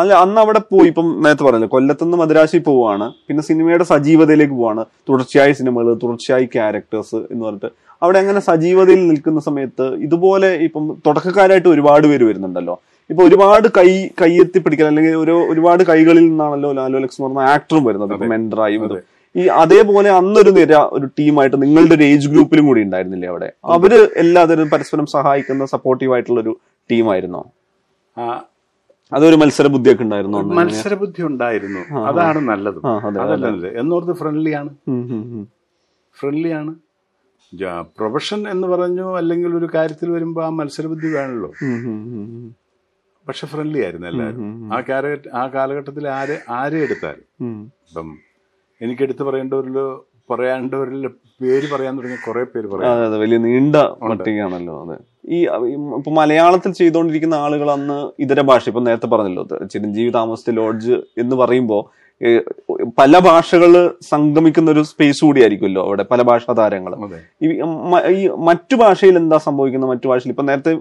അല്ല 0.00 0.12
അന്ന് 0.24 0.38
അവിടെ 0.42 0.60
പോയി 0.72 0.88
ഇപ്പം 0.92 1.06
നേരത്തെ 1.24 1.44
പറഞ്ഞല്ലോ 1.46 1.70
കൊല്ലത്തുനിന്ന് 1.74 2.18
മദ്രാശി 2.22 2.58
പോവാണ് 2.68 3.06
പിന്നെ 3.28 3.42
സിനിമയുടെ 3.48 3.86
സജീവതയിലേക്ക് 3.92 4.54
പോവാണ്. 4.60 4.82
തുടർച്ചയായ 5.08 5.52
സിനിമകൾ 5.60 5.88
തുടർച്ചയായി 6.04 6.46
ക്യാരക്ടേഴ്സ് 6.54 7.18
എന്ന് 7.32 7.42
പറഞ്ഞിട്ട്. 7.46 7.70
അവിടെ 8.02 8.18
അങ്ങനെ 8.22 8.40
സജീവതയിൽ 8.50 9.02
നിൽക്കുന്ന 9.10 9.40
സമയത്ത് 9.48 9.86
ഇതുപോലെ 10.06 10.50
ഇപ്പം 10.66 10.86
തുടക്കക്കാരായിട്ട് 11.06 11.68
ഒരുപാട് 11.74 12.06
പേര് 12.12 12.24
വരുന്നുണ്ടല്ലോ. 12.30 12.76
ഇപ്പൊ 13.10 13.22
ഒരുപാട് 13.24 13.66
കൈ 13.76 13.88
കൈയെത്തി 14.20 14.58
പിടിക്കാൻ 14.60 14.86
അല്ലെങ്കിൽ 14.90 15.16
ഒരു 15.22 15.34
ഒരുപാട് 15.50 15.82
കൈകളിൽ 15.88 16.24
നിന്നാണല്ലോ 16.24 16.70
ലാലു 16.78 16.96
അലക്സ് 16.96 17.18
എന്ന് 17.18 17.28
പറഞ്ഞ 17.30 17.50
ആക്ടറും 17.50 17.84
വരുന്നത് 17.84 18.12
മെന്ററായി 18.24 18.76
മെന്ററായും 18.76 19.10
ഈ 19.34 19.44
അതേപോലെ 19.56 20.08
അന്നൊരു 20.16 20.50
നിര 20.56 20.74
ഒരു 20.96 21.06
ടീമായിട്ട് 21.18 21.56
നിങ്ങളുടെ 21.62 21.94
ഒരു 21.96 22.04
ഏജ് 22.04 22.28
ഗ്രൂപ്പിലും 22.32 22.64
കൂടി 22.68 22.80
ഉണ്ടായിരുന്നില്ലേ 22.84 23.28
അവിടെ? 23.30 23.48
അവർ 23.74 23.92
എല്ലാതരം 24.16 24.68
പരസ്പരം 24.70 25.06
സഹായിക്കുന്ന 25.14 25.66
സപ്പോർട്ടീവ് 25.72 26.12
ആയിട്ടുള്ള 26.14 26.40
ഒരു 26.40 26.52
ടീമായിരുന്നോ? 26.90 27.42
ആ. 28.16 28.26
അതൊരു 29.12 29.36
മത്സര 29.40 29.66
ബുദ്ധിയൊക്കെ 29.74 30.04
ഉണ്ടായിരുന്നു 30.04 30.38
മത്സര 30.58 30.94
ബുദ്ധി 31.02 31.22
ഉണ്ടായിരുന്നു. 31.26 31.80
അതാണ് 32.10 32.40
നല്ലത്. 32.48 32.78
അതല്ല 33.24 33.48
എന്നോർത്ത് 33.80 34.14
ഫ്രണ്ട്ലി 34.20 34.52
ആണ് 34.60 34.70
ഫ്രണ്ട്ലി 36.16 36.50
ആണ് 36.52 36.72
പ്രൊഫഷൻ 37.98 38.40
എന്ന് 38.50 38.66
പറഞ്ഞു 38.68 39.06
അല്ലെങ്കിൽ 39.18 39.50
ഒരു 39.58 39.68
കാര്യത്തിൽ 39.74 40.08
വരുമ്പോൾ 40.10 40.44
ആ 40.44 40.52
മത്സര 40.58 40.86
ബുദ്ധി 40.92 41.10
ഉം. 41.64 42.46
പക്ഷെ 43.26 43.44
ഫ്രണ്ട്ലി 43.50 43.80
ആയിരുന്നു 43.84 44.06
എല്ലാവരും. 44.08 44.40
ആ 44.70 44.78
കാലഘട്ട 44.88 45.26
ആ 45.34 45.44
കാലഘട്ടത്തിൽ 45.54 46.04
ആര് 46.16 46.36
ആരെ 46.56 46.78
എടുത്താലും. 46.84 47.26
ഇപ്പം 47.86 48.08
എനിക്ക് 48.80 49.02
എടുത്തു 49.06 49.24
പറയേണ്ടവരിൽ 49.24 49.76
പറയാണ്ടവരിൽ 50.30 51.02
പേര് 51.40 51.66
പറയാൻ 51.72 51.92
തുടങ്ങിയ 51.96 52.18
കുറെ 52.22 52.42
പേര് 52.52 52.66
പറയാം. 52.72 53.16
വലിയ 53.22 53.38
നീണ്ട 53.44 53.76
പട്ടികയാണല്ലോ 54.04 54.74
അതെ. 54.82 54.96
ഈ 55.28 55.38
ഇപ്പൊ 55.96 56.10
മലയാളത്തിൽ 56.18 56.70
ചെയ്തുകൊണ്ടിരിക്കുന്ന 56.78 57.36
ആളുകൾ 57.44 57.68
അന്ന് 57.72 57.96
ഇതര 58.24 58.40
ഭാഷ 58.48 58.64
ഇപ്പൊ 58.70 58.82
നേരത്തെ 58.86 59.08
പറഞ്ഞല്ലോ 59.12 59.44
ചിരഞ്ജീവി 59.72 60.10
താമസത്തെ 60.16 60.54
ലോഡ്ജ് 60.58 60.94
എന്ന് 61.18 61.36
പറയുമ്പോ 61.42 61.78
ഏ, 61.82 62.03
പല 62.98 63.18
ഭാഷകൾ 63.18 63.72
സംഗമിക്കുന്ന 64.02 64.70
ഒരു 64.70 64.82
സ്പേസ് 64.82 65.24
കൂടിയായിരിക്കുമല്ലോ 65.24 65.82
അവിടെ 65.82 66.02
പല 66.02 66.22
ഭാഷാ 66.22 66.52
താരങ്ങൾ 66.52 66.92
ഈ 68.12 68.28
മറ്റു 68.44 68.76
ഭാഷയിൽ 68.76 69.16
എന്താ 69.16 69.38
സംഭവിക്കുന്നത് 69.38 69.90
മറ്റു 69.90 70.08
ഭാഷയിൽ? 70.08 70.30
ഇപ്പൊ 70.30 70.42
നേരത്തെ 70.42 70.74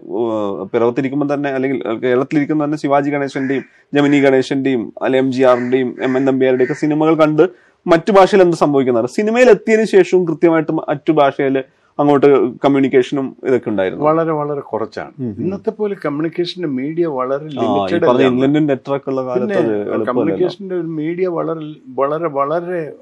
പിറവത്തിരിക്കുമ്പോൾ 0.73 1.33
തന്നെ 1.33 1.49
അല്ലെങ്കിൽ 1.49 1.79
കേരളത്തിലിരിക്കുന്ന 2.03 2.65
തന്നെ 2.65 2.77
ശിവാജി 2.77 3.09
ഗണേശന്റെയും 3.09 3.63
ജമിനി 3.93 4.19
ഗണേശന്റെയും 4.19 4.93
അല്ലെ 5.03 5.19
എം 5.19 5.31
ജി 5.31 5.43
ആറിന്റെയും 5.43 5.95
എം 6.03 6.17
എൻ 6.17 6.25
നമ്പ്യാരുടെയും 6.25 6.67
ഒക്കെ 6.67 6.79
സിനിമകൾ 6.79 7.15
കണ്ട് 7.15 7.49
മറ്റു 7.85 8.11
ഭാഷയിൽ 8.11 8.41
എന്ത് 8.41 8.57
സംഭവിക്കുന്നത് 8.57 9.09
സിനിമയിൽ 9.09 9.49
എത്തിയതിനു 9.49 9.87
ശേഷവും 9.87 10.27
കൃത്യമായിട്ട് 10.27 10.71
മറ്റു 10.71 11.11
ഭാഷയിൽ 11.11 11.57
അങ്ങോട്ട് 11.99 12.27
കമ്മ്യൂണിക്കേഷനും 12.63 13.37
ഇതൊക്കെ 13.43 13.69
ഉണ്ടായിരുന്നു. 13.69 14.05
വളരെ 14.05 14.31
വളരെ 14.31 14.61
കുറച്ചാണ്. 14.61 15.13
ഇന്നത്തെ 15.43 15.69
പോലെ 15.69 15.95
കമ്മ്യൂണിക്കേഷന്റെ 16.05 16.67
മീഡിയ 16.67 17.05
വളരെ 17.07 17.47
ലിമിറ്റഡ് 17.47 18.05
പറഞ്ഞ 18.05 18.25
ഇംഗ്ലണ്ടും 18.25 18.67
നെറ്ററൊക്കെ 18.67 19.09
ഉള്ള 19.09 19.25
കാലത്ത് 19.25 19.61
കമ്മ്യൂണിക്കേഷന്റെ 20.07 20.75
ഒരു 20.75 20.87
മീഡിയ 20.99 21.27
വളരെ 21.27 21.75
വളരെ 21.89 22.27
വളരെ 22.27 22.93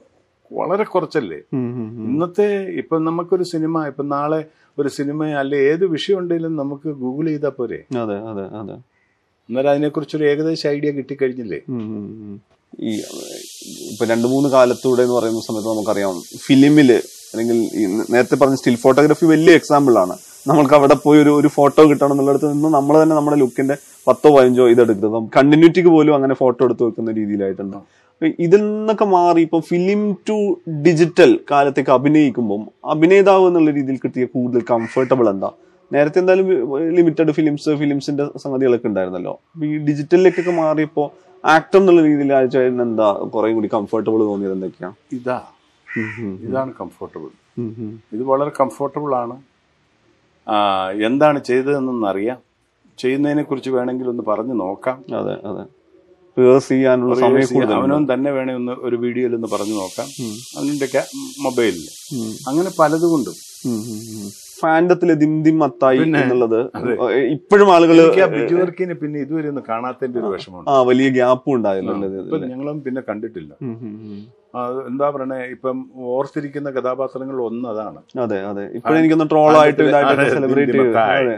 വളരെ 0.51 0.83
കുറച്ചല്ലേ. 0.83 1.37
ഇന്നത്തെ 2.07 2.47
ഇപ്പൊ 2.77 2.99
നമുക്കൊരു 2.99 3.43
സിനിമ 3.43 3.85
ഇപ്പൊ 3.87 4.03
നാളെ 4.03 4.45
ഒരു 4.79 4.89
സിനിമ 4.89 5.25
അല്ലെ 5.25 5.59
ഏത് 5.59 5.85
വിഷയം 5.85 6.17
ഉണ്ടെങ്കിലും 6.19 6.55
നമുക്ക് 6.55 6.87
ഗൂഗിൾ 6.87 7.27
ചെയ്താൽ 7.27 7.49
പോരെ? 7.49 7.79
അതെ 7.97 8.17
അതെ 8.31 8.45
അതെ. 8.57 8.75
എന്നാലും 9.49 9.69
അതിനെക്കുറിച്ചൊരു 9.69 10.25
ഏകദേശം 10.25 10.69
ഐഡിയ 10.69 10.91
കിട്ടിക്കഴിഞ്ഞില്ലേ. 10.91 11.59
ഈ 12.79 12.91
ഇപ്പൊ 13.91 14.05
രണ്ടു 14.05 14.27
മൂന്ന് 14.27 14.49
കാലത്തൂടെ 14.49 15.01
എന്ന് 15.01 15.15
പറയുന്ന 15.15 15.39
സമയത്ത് 15.39 15.69
നമുക്കറിയാം 15.69 16.21
ഫിലിമിൽ 16.47 16.91
അല്ലെങ്കിൽ 17.31 17.57
നേരത്തെ 18.13 18.35
പറഞ്ഞ 18.41 18.57
സ്റ്റിൽ 18.61 18.77
ഫോട്ടോഗ്രാഫി 18.83 19.25
വലിയ 19.33 19.53
എക്സാമ്പിൾ 19.59 19.95
ആണ്. 20.03 20.15
നമ്മൾക്ക് 20.49 20.75
അവിടെ 20.77 20.95
പോയി 21.05 21.19
ഒരു 21.23 21.31
ഒരു 21.39 21.49
ഫോട്ടോ 21.55 21.81
കിട്ടണം 21.89 22.13
എന്നുള്ളിടത്ത് 22.13 22.47
നിന്ന് 22.53 22.69
നമ്മൾ 22.75 22.93
തന്നെ 23.01 23.15
നമ്മുടെ 23.17 23.37
ലുക്കിന്റെ 23.41 23.75
പത്തോ 24.07 24.29
പതിനഞ്ചോ 24.35 24.65
ഇതെടുക്കുന്നത്. 24.73 25.27
കണ്ടിന്യൂറ്റിക്ക് 25.37 25.91
പോലും 25.95 26.13
അങ്ങനെ 26.17 26.35
ഫോട്ടോ 26.41 26.61
എടുത്ത് 26.67 26.83
വെക്കുന്ന 26.87 27.11
രീതിയിലായിട്ടുണ്ട്. 27.19 27.77
ഇതിൽ 28.45 28.61
നിന്നൊക്കെ 28.71 29.05
മാറി 29.13 29.41
ഇപ്പൊ 29.47 29.59
ഫിലിം 29.69 30.01
ടു 30.29 30.37
ഡിജിറ്റൽ 30.85 31.31
കാലത്തേക്ക് 31.51 31.91
അഭിനയിക്കുമ്പോൾ 31.97 32.61
അഭിനേതാവ് 32.93 33.45
എന്നുള്ള 33.49 33.71
രീതിയിൽ 33.77 33.97
കിട്ടിയ 34.03 34.25
കൂടുതൽ 34.33 34.63
കംഫർട്ടബിൾ 34.73 35.27
എന്താ? 35.33 35.49
നേരത്തെ 35.91 36.19
എന്തായാലും 36.21 36.49
ലിമിറ്റഡ് 36.97 37.31
ഫിലിംസ് 37.37 37.71
ഫിലിംസിന്റെ 37.81 38.25
സംഗതികളൊക്കെ 38.43 38.87
ഉണ്ടായിരുന്നല്ലോ. 38.91 39.33
ഈ 39.67 39.77
ഡിജിറ്റലിലേക്കൊക്കെ 39.87 40.53
മാറിയപ്പോ 40.61 41.05
ആക്ടർ 41.43 41.79
എന്നുള്ള 41.79 42.01
രീതിയിൽ 42.09 42.31
ആഴ്ച 42.39 42.57
എന്താ 42.87 43.09
കുറെ 43.33 43.49
കൂടി 43.57 43.69
കംഫർട്ടബിൾ 43.77 44.21
തോന്നിയത് 44.31 44.69
ഇതാ 45.19 45.39
ഇതാണ് 46.47 46.73
കംഫർട്ടബിൾ. 46.81 47.29
ഇത് 48.13 48.23
വളരെ 48.23 48.51
കംഫർട്ടബിൾ 48.59 49.15
ആണ്. 49.15 49.35
എന്താണ് 51.03 51.43
ചെയ്തതെന്നൊന്നും 51.43 52.09
അറിയാം 52.09 52.37
ചെയ്യുന്നതിനെ 52.97 53.43
കുറിച്ച് 53.43 53.69
വേണമെങ്കിൽ 53.69 54.07
ഒന്ന് 54.07 54.23
പറഞ്ഞു 54.23 54.53
നോക്കാം. 54.53 54.97
അതെ 55.19 55.35
അതെ. 55.47 55.63
റിഹേഴ്സ് 56.37 56.69
ചെയ്യാനുള്ള 56.69 57.15
സമയം 57.15 57.73
അവനവൻ 57.73 58.13
തന്നെ 58.13 58.31
വേണേ 58.31 58.53
ഒന്ന് 58.53 58.71
ഒരു 58.71 58.95
വീഡിയോയിൽ 58.95 59.35
ഒന്ന് 59.35 59.47
പറഞ്ഞു 59.47 59.73
നോക്കാം. 59.73 60.07
അവന്റെ 60.57 61.03
മൊബൈലിൽ 61.41 61.87
അങ്ങനെ 62.47 62.71
പലതുകൊണ്ടും. 62.79 63.35
ഫാൻഡത്തിലെ 64.63 65.13
ദിംദിം 65.23 65.57
മത്തായി 65.63 66.01
എന്നുള്ളത് 66.21 66.59
ഇപ്പോഴും 67.35 67.69
ആളുകൾ 67.75 67.95
എനിക്ക് 68.03 68.23
ആ 68.25 68.29
ബിജു 68.35 68.55
വർക്കിനെ 68.61 68.95
പിന്നെ 69.01 69.17
ഇതുവരെ 69.25 69.49
ഒന്ന് 69.53 69.63
കാണാത്തതിന്റെ 69.71 70.19
ഒരു 70.21 70.29
വിഷമമുണ്ട്. 70.35 70.69
ആ 70.71 70.75
വലിയ 70.89 71.09
ഗ്യാപ്പും 71.17 71.53
ഉണ്ടായല്ലോ 71.57 71.95
ഞങ്ങളും 72.51 72.79
പിന്നെ 72.87 73.03
കണ്ടിട്ടില്ല. 73.09 73.51
എന്താ 74.89 75.07
പറയണേ 75.15 75.37
ഇപ്പം 75.55 75.77
ഓർത്തിരിക്കുന്ന 76.15 76.69
കഥാപാത്രങ്ങൾ 76.77 77.37
ഒന്ന് 77.49 77.67
അതാണ്. 77.73 77.99
അതെ 78.23 78.39
അതെ. 78.49 78.65
ഇപ്പഴെനിക്കൊന്ന് 78.79 79.27
ട്രോളായിട്ട് 79.33 79.83
സെലിബ്രേറ്റ് 80.35 80.73
ദിംദിമത്തായി. 80.73 81.37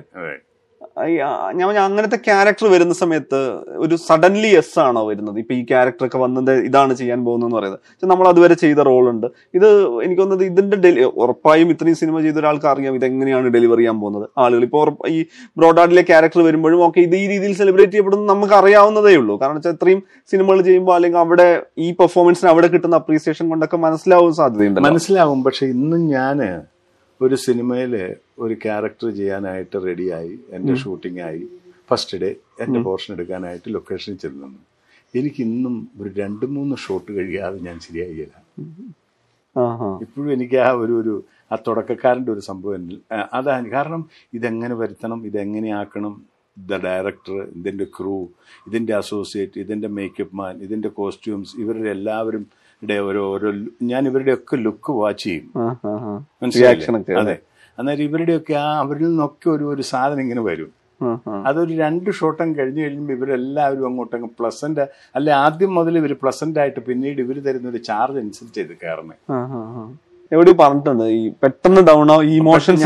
ഞാൻ 1.59 1.69
അങ്ങനത്തെ 1.85 2.17
ക്യാരക്ടർ 2.27 2.65
വരുന്ന 2.73 2.93
സമയത്ത് 3.01 3.39
ഒരു 3.85 3.95
സഡൻലി 4.07 4.51
എസ് 4.61 4.77
ആണോ 4.85 5.01
വരുന്നത്? 5.09 5.37
ഇപ്പൊ 5.43 5.53
ഈ 5.59 5.61
ക്യാരക്ടർ 5.71 6.05
ഒക്കെ 6.07 6.19
വന്നത് 6.23 6.51
ഇതാണ് 6.67 6.93
ചെയ്യാൻ 7.01 7.19
പോകുന്നതെന്ന് 7.27 7.57
പറയുന്നത്. 7.59 7.81
പക്ഷെ 7.93 8.09
നമ്മൾ 8.11 8.27
അതുവരെ 8.31 8.55
ചെയ്ത 8.63 8.79
റോൾ 8.89 9.05
ഉണ്ട്. 9.13 9.27
ഇത് 9.57 9.67
എനിക്ക് 10.05 10.21
തോന്നുന്നത് 10.21 10.45
ഇതിന്റെ 10.51 10.77
ഡെലി 10.85 11.03
ഉറപ്പായും 11.23 11.71
ഇത്രയും 11.75 11.97
സിനിമ 12.01 12.21
ചെയ്ത 12.25 12.37
ഒരാൾക്ക് 12.43 12.69
അറിയാം 12.73 12.95
ഇത് 12.99 13.05
എങ്ങനെയാണ് 13.09 13.53
ഡെലിവർ 13.57 13.79
ചെയ്യാൻ 13.81 13.97
പോകുന്നത്. 14.03 14.25
ആളുകൾ 14.45 14.65
ഇപ്പോൾ 14.69 14.91
ഈ 15.15 15.19
ബ്രോഡാഡിലെ 15.61 16.05
ക്യാരക്ടർ 16.11 16.41
വരുമ്പോഴും 16.49 16.83
ഓക്കെ 16.89 16.99
ഇത് 17.07 17.15
ഈ 17.21 17.25
രീതിയിൽ 17.33 17.55
സെലിബ്രേറ്റ് 17.61 17.93
ചെയ്യപ്പെടുന്നത് 17.95 18.31
നമുക്ക് 18.33 18.55
അറിയാവുന്നതേ 18.61 19.15
ഉള്ളൂ. 19.21 19.35
കാരണം 19.43 19.57
വെച്ചാൽ 19.59 19.77
ഇത്രയും 19.77 20.01
സിനിമകൾ 20.33 20.61
ചെയ്യുമ്പോൾ 20.69 20.95
അല്ലെങ്കിൽ 20.97 21.21
അവിടെ 21.25 21.49
ഈ 21.85 21.89
പെർഫോമൻസിന് 22.01 22.51
അവിടെ 22.53 22.69
കിട്ടുന്ന 22.75 23.01
അപ്രീസിയേഷൻ 23.03 23.47
കൊണ്ടൊക്കെ 23.53 23.79
മനസ്സിലാവും 23.87 24.33
സാധ്യതയുണ്ട് 24.41 24.81
മനസ്സിലാവും. 24.89 25.41
പക്ഷെ 25.47 25.65
ഇന്നും 25.77 26.03
ഞാൻ 26.15 26.39
ഒരു 27.21 27.35
സിനിമയിൽ 27.43 27.93
ഒരു 28.39 28.55
ക്യാരക്ടർ 28.63 29.09
ചെയ്യാനായിട്ട് 29.17 29.77
റെഡിയായി 29.85 30.33
എന്റെ 30.55 30.73
ഷൂട്ടിംഗ് 30.81 31.21
ആയി 31.21 31.43
ഫസ്റ്റ് 31.89 32.17
ഡേ 32.17 32.29
എന്റെ 32.63 32.79
പോർഷൻ 32.85 33.11
എടുക്കാനായിട്ട് 33.15 33.69
ലൊക്കേഷനിൽ 33.75 34.17
ചെന്നു 34.23 34.49
എനിക്ക് 35.13 35.41
ഇന്നും 35.47 35.75
ഒരു 35.99 36.09
രണ്ട് 36.19 36.45
മൂന്ന് 36.55 36.75
ഷോട്ട് 36.83 37.11
കഴിയാതെ 37.17 37.57
ഞാൻ 37.65 37.77
ശരിയായില്ല 37.85 38.35
ഇപ്പോഴും 40.03 40.29
എനിക്ക് 40.35 40.57
ആ 40.59 40.69
ഒരു 40.79 40.93
ഒരു 41.01 41.13
ആ 41.51 41.57
തുടക്കക്കാരന്റെ 41.65 42.31
ഒരു 42.31 42.43
സംഭവം 42.47 42.85
അതാണ്. 43.33 43.65
കാരണം 43.71 44.01
ഇതെങ്ങനെ 44.33 44.75
വരുത്തണം 44.79 45.19
ഇതെങ്ങനെയാക്കണം 45.29 46.13
ദ 46.57 46.79
ഡയറക്ടർ 46.83 47.35
ഇതിന്റെ 47.53 47.85
ക്രൂ 47.95 48.15
ഇതിന്റെ 48.67 48.93
അസോസിയേറ്റ് 48.97 49.57
ഇതിന്റെ 49.63 49.89
മേക്കപ്പ് 49.97 50.35
മാൻ 50.35 50.55
ഇതിന്റെ 50.65 50.89
കോസ്റ്റ്യൂംസ് 50.97 51.53
ഇവരുടെ 51.61 51.89
എല്ലാവരും 51.89 52.43
ടെ 52.83 52.97
ഓരോ 52.99 53.21
ഓരോ 53.29 53.49
ഞാൻ 53.89 54.01
ഇവരുടെയൊക്കെ 54.07 54.55
ലുക്ക് 54.65 54.91
വാച്ച് 54.97 55.23
ചെയ്യും. 55.23 55.45
ഒക്കെ 57.01 57.13
അതെ. 57.21 57.35
അന്നേരം 57.77 58.03
ഇവരുടെയൊക്കെ 58.03 58.55
ആ 58.59 58.69
അവരിൽ 58.81 59.05
നിന്നൊക്കെ 59.05 59.47
ഒരു 59.49 59.65
ഒരു 59.71 59.83
സാധനം 59.91 60.21
ഇങ്ങനെ 60.21 60.43
വരും. 60.47 60.71
അതൊരു 61.47 61.73
രണ്ട് 61.77 62.09
ഷോട്ടം 62.17 62.49
കഴിഞ്ഞ് 62.57 62.81
കഴിയുമ്പോൾ 62.83 63.13
ഇവരെല്ലാവരും 63.13 63.85
അങ്ങോട്ടങ്ങ് 63.89 64.29
പ്ലസന്റ് 64.37 64.83
അല്ലെ 65.15 65.33
ആദ്യം 65.39 65.71
മുതൽ 65.75 65.97
ഇവർ 65.97 66.13
പ്ലസന്റ് 66.21 66.59
ആയിട്ട് 66.59 66.81
പിന്നീട് 66.85 67.19
ഇവർ 67.21 67.37
തരുന്ന 67.47 67.67
ഒരു 67.69 67.81
ചാർജ് 67.87 68.19
അനുസരിച്ച് 68.19 68.61
ഇത് 68.65 68.73
ആ. 69.29 69.37
എവിടെയോ 70.31 70.55
പറഞ്ഞിട്ടുണ്ട് 70.59 71.03
ഈ 71.15 71.23
പെട്ടെന്ന് 71.41 71.81
ഡൗൺ 71.89 72.07
ആവും 72.11 72.29
ഇമോഷൻസ് 72.35 72.85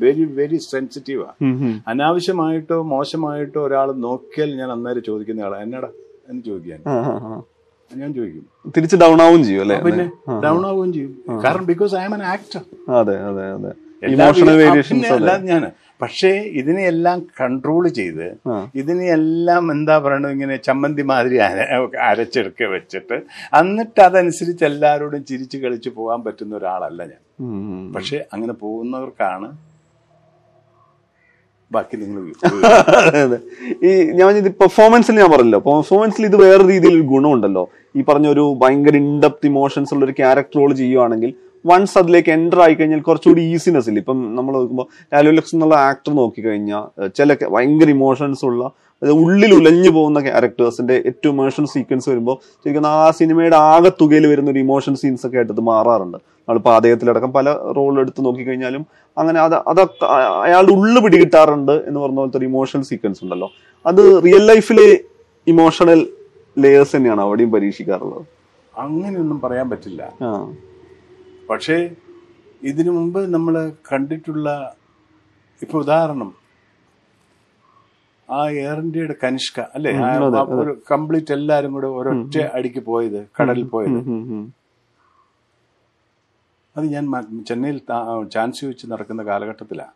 വെരി 0.00 0.24
വെരി 0.38 0.58
സെൻസിറ്റീവാ. 0.66 1.28
അനാവശ്യമായിട്ടോ 1.86 2.78
മോശമായിട്ടോ 2.92 3.60
ഒരാൾ 3.66 3.90
നോക്കിയാൽ 4.06 4.52
ഞാൻ 4.56 4.70
അന്നേരം 4.72 5.04
ചോദിക്കുന്ന 5.08 5.42
ആളാ 5.42 5.58
എന്നടാ 5.66 5.90
എന്ന് 6.30 6.42
ചോദിക്കാൻ 6.46 6.80
ആ, 6.86 6.96
ആ, 7.04 7.14
ആ. 7.28 7.36
ഞാൻ 7.92 8.10
ചോദിക്കും. 8.14 8.42
തിരിച്ച് 8.74 8.96
ഡൗൺ 9.00 9.20
ആവും 9.22 9.40
ചെയ്യും 9.44 9.62
അല്ലെ? 9.62 9.76
പിന്നെ 9.86 10.04
ഡൗൺ 10.42 10.60
ആവുകയും 10.66 10.90
ചെയ്യും. 10.96 11.12
കാരണം 11.44 11.64
because 11.70 11.94
I 11.96 12.04
M 12.04 12.14
an 12.14 12.24
actor 12.30 12.62
അതെ 12.98 13.16
അതെ 13.28 13.44
അതെ. 13.54 13.72
ഇമോഷണൽ 14.08 14.54
വേരിയേഷൻസ് 14.60 15.08
എല്ലാം 15.14 15.40
ഞാൻ 15.48 15.62
പക്ഷേ 16.00 16.30
ഇതിനെയെല്ലാം 16.60 17.18
കൺട്രോൾ 17.38 17.82
ചെയ്ത് 17.96 18.26
ആ. 18.48 18.54
ഇതിനെയെല്ലാം 18.80 19.64
എന്താ 19.74 19.96
പറയണത് 20.04 20.32
ഇങ്ങനെ 20.36 20.56
ചമ്മന്തി 20.66 21.02
മാതിരി 21.10 21.38
അരച്ചെടുക്ക 22.04 22.62
വെച്ചിട്ട് 22.72 23.16
എന്നിട്ട് 23.60 24.00
അതനുസരിച്ച് 24.06 24.64
എല്ലാവരോടും 24.70 25.24
ചിരിച്ചു 25.30 25.58
കളിച്ച് 25.58 25.90
പോകാൻ 25.96 26.20
പറ്റുന്ന 26.24 26.54
ഒരാളല്ല 26.56 27.00
ഞാൻ. 27.06 27.20
പക്ഷെ 27.94 28.18
അങ്ങനെ 28.32 28.54
പോകുന്നവർക്കാണ് 28.62 29.48
ബാക്കി 31.70 31.96
നിങ്ങൾ. 32.02 32.22
ഈ 33.88 33.90
ഞാൻ 34.20 34.30
ഇത് 34.40 34.48
പെർഫോമൻസിൽ 34.62 35.14
ഞാൻ 35.20 35.28
പറഞ്ഞല്ലോ? 35.34 35.60
പെർഫോമൻസിൽ 35.68 36.22
ഇത് 36.30 36.36
വേറെ 36.44 36.62
രീതിയിൽ 36.72 36.96
ഗുണമുണ്ടല്ലോ. 37.12 37.64
ഈ 37.96 38.02
പറഞ്ഞ 38.08 38.26
ഒരു 38.34 38.44
ഭയങ്കര 38.62 38.96
ഇൻഡെപ്ത് 39.04 39.46
ഇമോഷൻസ് 39.52 39.94
ഉള്ള 39.94 40.04
ഒരു 40.08 40.14
ക്യാരക്ടർ 40.20 40.58
റോൾ 40.60 40.72
ചെയ്യുവാണെങ്കിൽ 40.80 41.30
വൺസ് 41.64 41.96
അതിലേക്ക് 42.00 42.30
എന്റർ 42.38 42.60
ആയി 42.64 42.74
കഴിഞ്ഞാൽ 42.74 43.00
കുറച്ചുകൂടി 43.08 43.42
ഈസിനെസ് 43.54 43.88
ഇല്ല? 43.90 43.98
ഇപ്പം 44.04 44.18
നമ്മൾ 44.36 44.52
നോക്കുമ്പോൾ 44.58 44.86
ലാലു 45.14 45.32
ലക്സ് 45.38 45.54
എന്നുള്ള 45.56 45.76
ആക്ടർ 45.90 46.12
നോക്കിക്കഴിഞ്ഞാൽ 46.20 46.84
ചില 47.18 47.36
ഭയങ്കര 47.54 47.90
ഇമോഷൻസ് 47.98 48.44
ഉള്ള 48.50 48.62
ഉള്ളിൽ 49.02 49.54
ഉലഞ്ഞു 49.54 49.90
പോകുന്ന 49.90 50.20
ക്യാരക്ടേഴ്സിന്റെ 50.20 50.94
ഏറ്റവും 51.06 51.32
ഇമോഷൻ 51.32 51.66
സീക്വൻസ് 51.66 52.10
വരുമ്പോൾ 52.10 52.36
ശരിക്കും 52.64 52.86
ആ 52.86 53.10
സിനിമയുടെ 53.10 53.56
ആകെ 53.56 53.92
തുകയിൽ 54.00 54.26
വരുന്ന 54.26 54.50
ഒരു 54.50 54.58
ഇമോഷൻ 54.58 54.94
സീൻസ് 54.94 55.26
ഒക്കെ 55.26 55.36
ആയിട്ട് 55.36 55.52
ഇത് 55.52 55.60
മാറാറുണ്ട്. 55.60 56.16
നമ്മളിപ്പോൾ 56.16 56.74
ആദയത്തിലടക്കം 56.74 57.32
പല 57.32 57.52
റോൾ 57.52 58.00
എടുത്ത് 58.00 58.24
നോക്കിക്കഴിഞ്ഞാലും 58.24 58.86
അങ്ങനെ 59.18 59.40
അത് 59.40 59.54
അതൊക്കെ 59.54 60.06
അയാളുടെ 60.44 60.72
ഉള്ളു 60.72 61.00
പിടികിട്ടാറുണ്ട് 61.00 61.72
എന്ന് 61.72 62.00
പറഞ്ഞ 62.00 62.16
പോലത്തെ 62.16 62.38
ഒരു 62.38 62.44
ഇമോഷണൽ 62.44 62.82
സീക്വൻസ് 62.82 63.24
ഉണ്ടല്ലോ. 63.24 63.50
അത് 63.86 64.24
റിയൽ 64.24 64.46
ലൈഫിലെ 64.46 64.98
ഇമോഷണൽ 65.46 66.08
ലേയേഴ്സ് 66.58 66.96
തന്നെയാണ് 66.96 67.20
അവിടെയും 67.20 67.52
പരീക്ഷിക്കാറുള്ളത്. 67.52 68.24
അങ്ങനെയൊന്നും 68.78 69.40
പറയാൻ 69.40 69.70
പറ്റില്ല. 69.70 70.12
പക്ഷേ 71.50 71.90
ഇതിനു 72.62 72.90
മുമ്പ് 72.90 73.34
നമ്മൾ 73.34 73.72
കണ്ടിട്ടുള്ള 73.92 74.74
ഇപ്പൊ 75.62 75.78
ഉദാഹരണം 75.78 76.39
ആ 78.30 78.40
എയർ 78.58 78.78
ഇന്ത്യയുടെ 78.82 79.14
കനിഷ്ക 79.22 79.58
അല്ലെ? 79.76 79.92
ഒരു 80.56 80.72
കംപ്ലീറ്റ് 80.90 81.32
എല്ലാരും 81.36 81.70
കൂടെ 81.76 81.88
ഒരൊറ്റ 81.98 82.16
അടിക്ക് 82.56 82.82
പോയത് 82.88 83.20
കടലിൽ 83.38 83.64
പോയത്. 83.72 83.98
അത് 86.76 86.84
ഞാൻ 86.92 87.04
ചെന്നൈയിൽ 87.48 87.78
ചാൻസ് 88.34 88.60
വെച്ച് 88.66 88.84
നടക്കുന്ന 88.90 89.22
കാലഘട്ടത്തിലാണ്. 89.26 89.94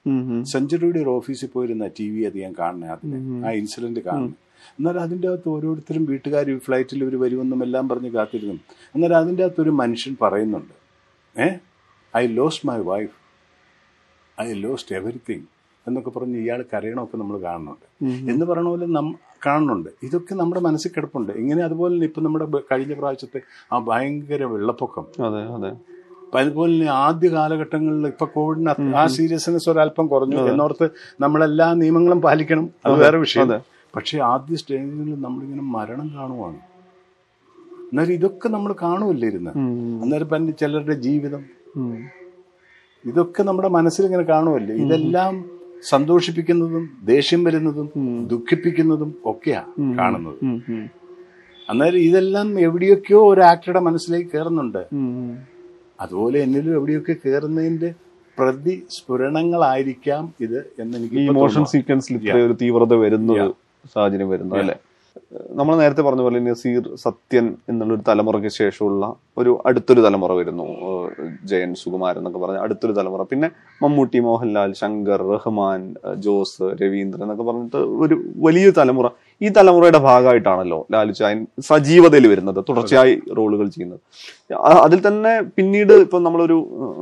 സെഞ്ചുറിയുടെ 0.52 1.00
ഒരു 1.02 1.10
ഓഫീസിൽ 1.12 1.48
പോയിരുന്ന 1.52 1.86
ടി 1.98 2.06
വി 2.10 2.22
അത് 2.24 2.38
ഞാൻ 2.40 2.54
കാണുന്നത് 2.58 2.90
അതിന് 2.94 3.18
ആ 3.42 3.52
ഇൻസിഡന്റ് 3.60 4.02
കാണുന്നത് 4.06 4.40
എന്നാൽ 4.78 4.96
അതിന്റെ 5.00 5.26
അകത്ത് 5.30 5.48
ഓരോരുത്തരും 5.50 6.04
വീട്ടുകാർ 6.10 6.46
ഫ്ലൈറ്റിൽ 6.66 7.00
ഇവർ 7.04 7.14
വരുമെന്നും 7.22 7.60
എല്ലാം 7.62 7.84
പറഞ്ഞ് 7.88 8.10
കാത്തിരുന്നു. 8.12 8.54
എന്നാൽ 8.94 9.12
അതിന്റെ 9.16 9.42
അകത്ത് 9.44 9.62
ഒരു 9.62 9.72
മനുഷ്യൻ 9.80 10.14
പറയുന്നുണ്ട് 10.22 10.74
ഏ? 11.36 11.48
I 12.14 12.24
lost 12.34 12.66
my 12.68 12.78
wife 12.88 13.14
I 14.38 14.48
lost 14.62 14.94
everything 14.96 15.46
എന്നൊക്കെ 15.88 16.10
പറഞ്ഞ് 16.10 16.38
ഇയാൾ 16.38 16.64
കരയണമൊക്കെ 16.72 17.16
നമ്മൾ 17.16 17.38
കാണുന്നുണ്ട്. 17.38 17.86
എന്ന് 18.32 18.44
പറയണ 18.44 18.64
പോലെ 18.64 18.86
നം 18.86 19.14
കാണുന്നുണ്ട്. 19.46 19.88
ഇതൊക്കെ 20.02 20.34
നമ്മുടെ 20.34 20.60
മനസ്സിൽ 20.60 20.90
കിടപ്പുണ്ട്. 20.96 21.32
ഇങ്ങനെ 21.32 21.62
അതുപോലെ 21.62 21.94
തന്നെ 21.94 22.06
ഇപ്പം 22.06 22.24
നമ്മുടെ 22.24 22.46
കഴിഞ്ഞ 22.72 22.94
പ്രാവശ്യത്തെ 22.94 23.40
ആ 23.72 23.78
ഭയങ്കര 23.78 24.44
വെള്ളപ്പൊക്കം. 24.44 25.06
അതെ 25.26 25.42
അതെ. 25.56 25.72
അതുപോലെ 26.38 26.72
തന്നെ 26.72 26.86
ആദ്യ 26.86 27.28
കാലഘട്ടങ്ങളിൽ 27.28 28.06
ഇപ്പൊ 28.06 28.26
കോവിഡിന് 28.26 28.96
ആ 28.96 29.06
സീരിയസ്നെസ് 29.06 29.70
ഒരല്പം 29.70 30.06
കുറഞ്ഞു. 30.06 30.48
എന്നോർത്ത് 30.48 30.90
നമ്മളെല്ലാ 31.20 31.74
നിയമങ്ങളും 31.74 32.20
പാലിക്കണം. 32.20 32.70
അത് 32.86 32.94
വേറെ 32.94 33.18
വിഷയം. 33.18 33.50
പക്ഷെ 33.96 34.18
ആദ്യ 34.18 34.56
സ്റ്റേജിൽ 34.56 35.20
നമ്മളിങ്ങനെ 35.20 35.62
മരണം 35.62 36.08
കാണുവാണ്. 36.16 36.58
അന്നേരം 37.88 38.12
ഇതൊക്കെ 38.12 38.48
നമ്മൾ 38.48 38.74
കാണുമല്ലേ 38.82 39.28
ഇരുന്ന്? 39.28 39.50
ഉം, 39.56 40.00
അന്നേരം 40.02 40.28
പിന്നെ 40.28 40.52
ചിലരുടെ 40.52 40.92
ജീവിതം. 40.92 41.42
ഇതൊക്കെ 43.04 43.42
നമ്മുടെ 43.42 43.68
മനസ്സിൽ 43.68 44.04
ഇങ്ങനെ 44.04 44.22
കാണുമല്ലേ 44.22 44.74
ഇതെല്ലാം 44.74 45.34
സന്തോഷിപ്പിക്കുന്നതും 45.90 46.84
ദേഷ്യം 47.12 47.40
വരുന്നതും 47.46 47.88
ദുഃഖിപ്പിക്കുന്നതും 48.32 49.10
ഒക്കെയാണ് 49.32 49.72
കാണുന്നത്. 50.00 50.38
അന്നേരം 51.68 52.00
ഇതെല്ലാം 52.08 52.48
എവിടെയൊക്കെയോ 52.66 53.20
ഒരു 53.32 53.42
ആക്ടറുടെ 53.50 53.82
മനസ്സിലേക്ക് 53.88 54.30
കയറുന്നുണ്ട്. 54.32 54.82
അതുപോലെ 56.04 56.38
എന്നിലും 56.46 56.72
എവിടെയൊക്കെ 56.78 57.14
കയറുന്നതിന്റെ 57.24 57.90
പ്രതി 58.38 58.74
സ്ഫുരണങ്ങളായിരിക്കാം 58.94 60.22
ഇത് 60.44 60.58
എന്ന് 60.82 60.94
എനിക്ക് 60.98 61.16
ഈ 61.20 61.26
മോഷൻ 61.26 61.36
ഇമോഷൻ 61.36 61.64
സീക്വൻസിൽ 61.72 62.16
ഒരു 62.46 62.56
തീവ്രത 62.62 62.94
വരുന്ന 63.04 63.32
സാഹചര്യം 63.94 64.28
വരുന്നു 64.34 64.54
അല്ലെ? 64.60 64.76
നമ്മൾ 65.58 65.74
നേരത്തെ 65.80 66.02
പറഞ്ഞ 66.06 66.22
പോലെ 66.26 66.38
നസീർ 66.44 66.84
സത്യൻ 67.02 67.46
എന്നുള്ളൊരു 67.70 68.02
തലമുറയ്ക്ക് 68.08 68.50
ശേഷമുള്ള 68.56 69.04
ഒരു 69.40 69.50
അടുത്തൊരു 69.68 70.00
തലമുറ 70.06 70.32
വരുന്നു. 70.38 70.66
ജയൻ 71.50 71.70
സുകുമാരൻ 71.82 72.20
എന്നൊക്കെ 72.20 72.40
പറഞ്ഞ 72.44 72.58
അടുത്തൊരു 72.64 72.94
തലമുറ. 72.98 73.22
പിന്നെ 73.32 73.48
മമ്മൂട്ടി 73.82 74.20
മോഹൻലാൽ 74.26 74.72
ശങ്കർ 74.80 75.22
റഹ്മാൻ 75.32 75.82
ജോസ് 76.24 76.68
രവീന്ദ്രൻ 76.80 77.24
എന്നൊക്കെ 77.26 77.46
പറഞ്ഞിട്ട് 77.50 77.82
ഒരു 78.04 78.16
വലിയ 78.46 78.72
തലമുറ. 78.80 79.08
ഈ 79.44 79.48
തലമുറയുടെ 79.58 80.00
ഭാഗമായിട്ടാണല്ലോ 80.08 80.80
ലാലു 80.94 81.14
ചായൻ 81.20 81.40
സജീവതയിൽ 81.68 82.26
വരുന്നത് 82.32 82.60
തുടർച്ചയായി 82.68 83.14
റോളുകൾ 83.38 83.68
ചെയ്യുന്നത്. 83.76 84.00
അതിൽ 84.86 84.98
തന്നെ 85.06 85.34
പിന്നീട് 85.58 85.94
ഇപ്പൊ 86.06 86.18
നമ്മളൊരു 86.26 86.58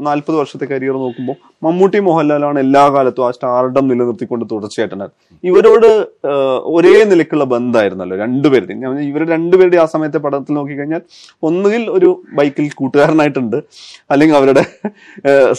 നാൽപ്പത് 0.08 0.36
വർഷത്തെ 0.42 0.68
കരിയർ 0.72 0.96
നോക്കുമ്പോൾ 1.06 1.38
മമ്മൂട്ടി 1.62 1.98
മോഹൻലാലാണ് 2.06 2.58
എല്ലാ 2.64 2.82
കാലത്തും 2.94 3.24
ആ 3.26 3.30
സ്റ്റാർഡം 3.30 3.84
നിലനിർത്തിക്കൊണ്ട് 3.90 4.44
തുടർച്ചയായിട്ടുണ്ട് 4.52 5.06
ഇവരോട് 5.44 5.86
ഒരേ 6.74 6.94
നിലക്കുള്ള 7.10 7.44
ബന്ധമായിരുന്നല്ലോ 7.52 8.16
രണ്ടുപേരുടെയും. 8.16 8.80
ഞാൻ 8.84 9.00
ഇവർ 9.10 9.22
രണ്ടുപേരുടെ 9.34 9.78
ആ 9.84 9.86
സമയത്തെ 9.94 10.18
പടത്തിൽ 10.24 10.54
നോക്കിക്കഴിഞ്ഞാൽ 10.58 11.02
ഒന്നുകിൽ 11.48 11.84
ഒരു 11.90 12.10
ബൈക്കിൽ 12.38 12.68
കൂട്ടുകാരനായിട്ടുണ്ട് 12.80 13.58
അല്ലെങ്കിൽ 14.10 14.36
അവരുടെ 14.40 14.64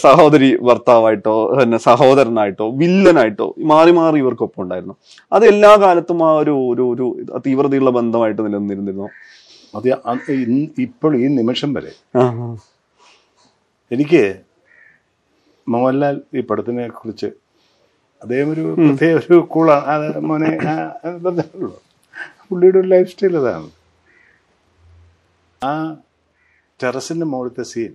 സഹോദരി 0.04 0.50
ഭർത്താവായിട്ടോ 0.68 1.36
പിന്നെ 1.60 1.80
സഹോദരനായിട്ടോ 1.88 2.68
വില്ലനായിട്ടോ 2.82 3.48
മാറി 3.72 3.94
മാറി 4.00 4.18
ഇവർക്കൊപ്പം 4.24 4.62
ഉണ്ടായിരുന്നു. 4.64 4.96
അത് 5.32 5.44
എല്ലാ 5.52 5.72
കാലത്തും 5.84 6.20
ആ 6.28 6.32
ഒരു 6.42 6.54
ഒരു 6.72 6.84
ഒരു 6.94 7.06
തീവ്രതയുള്ള 7.46 7.90
ബന്ധമായിട്ട് 7.90 8.40
നിലനിന്നിരുന്നു 8.46 9.08
അത് 9.74 9.86
ഇപ്പോൾ 10.86 11.12
ഈ 11.22 11.28
നിമിഷം 11.40 11.70
വരെ 11.76 11.92
എനിക്ക് 13.90 14.22
മോഹൻലാൽ 15.68 16.16
ഈ 16.34 16.40
പടത്തിനെ 16.40 16.88
കുറിച്ച് 16.88 17.28
അദ്ദേഹം 18.22 18.48
ഒരു 18.52 18.64
പ്രത്യേക 18.78 19.14
ഒരു 19.16 19.36
കൂളാണ് 19.52 19.84
അത് 19.94 20.18
മോനെ 20.28 20.50
ഉള്ളൂ. 21.58 21.82
പുള്ളിയുടെ 22.48 22.78
ഒരു 22.78 22.88
ലൈഫ് 22.88 23.10
സ്റ്റൈൽ 23.12 23.36
അതാണ്. 23.36 23.68
ആ 25.62 25.72
ടെറസിന്റെ 26.82 27.26
മുകളിലത്തെ 27.26 27.64
സീൻ. 27.72 27.92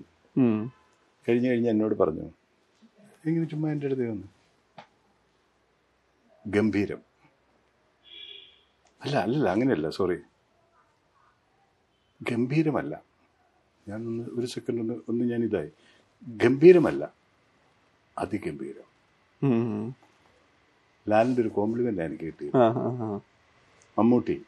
കഴിഞ്ഞു 1.28 1.50
കഴിഞ്ഞ് 1.50 1.70
എന്നോട് 1.70 1.96
പറഞ്ഞു 2.02 2.26
എങ്ങനെ 3.26 3.46
ചുമ്മാ 3.46 3.72
എന്റെ 3.72 3.88
അടുത്ത് 3.88 4.10
വന്നു 4.10 4.28
ഗംഭീരം. 6.46 7.02
അല്ല 9.04 9.16
അല്ലല്ല 9.26 9.50
അങ്ങനെയല്ല 9.56 9.90
സോറി 9.98 10.18
ഗംഭീരമല്ല. 12.22 12.94
ഞാൻ 13.88 14.00
ഒന്ന് 14.10 14.24
ഒരു 14.40 14.48
സെക്കൻഡ് 14.54 14.82
ഒന്ന് 14.84 14.96
ഒന്ന് 15.10 15.24
ഞാൻ 15.32 15.42
ഇതായി. 15.44 15.70
ഗംഭീരമല്ല. 16.44 17.04
അതിഗംഭീരം. 18.20 18.88
ലാലിന്റെ 21.10 21.42
ഒരു 21.42 21.50
കോംപ്ലിമെന്റ് 21.50 22.02
എനിക്ക് 22.02 22.24
കിട്ടിയത്. 22.24 22.58
മമ്മൂട്ടി. 24.00 24.42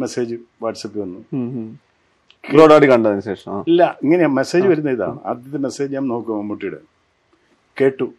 മെസ്സേജ് 0.00 0.36
വാട്സപ്പിൽ 0.62 1.00
വന്നു. 1.00 1.24
കണ്ടതിന് 2.86 3.20
ശേഷം. 3.20 3.60
ഇല്ല 3.60 3.98
ഇങ്ങനെ 4.02 4.26
മെസ്സേജ് 4.26 4.66
വരുന്ന 4.66 4.90
ഇതാണ്. 4.90 5.18
ആദ്യത്തെ 5.26 5.58
മെസ്സേജ് 5.58 5.92
ഞാൻ 5.94 6.08
നോക്കും 6.08 6.38
മമ്മൂട്ടിയുടെ. 6.38 6.80
കേട്ടു. 7.80 8.12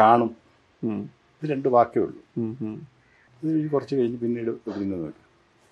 കാണും. 0.00 0.36
ഇത് 0.84 1.50
രണ്ട് 1.50 1.68
വാക്കേ 1.68 2.00
ഉള്ളൂ. 2.00 2.20
ഇത് 3.42 3.70
കുറച്ച് 3.70 3.94
കഴിഞ്ഞ് 3.96 4.18
പിന്നീട് 4.18 4.48
നോക്കി 4.48 5.12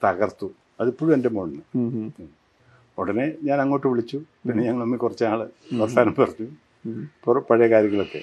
തകർത്തു. 0.04 0.50
അതിപ്പോഴും 0.80 1.14
എന്റെ 1.14 1.28
മോളിന്. 1.28 1.62
ഉടനെ 2.98 3.26
ഞാൻ 3.42 3.58
അങ്ങോട്ട് 3.60 3.86
വിളിച്ചു 3.88 4.18
പിന്നെ 4.42 4.62
ഞങ്ങൾ 4.66 4.82
അമ്മ 4.82 4.96
കുറച്ച് 5.02 5.24
ആൾ 5.26 5.40
വർത്താനം 5.80 6.14
പറഞ്ഞു. 6.18 6.48
പഴയ 7.48 7.66
കാര്യങ്ങളൊക്കെ 7.72 8.20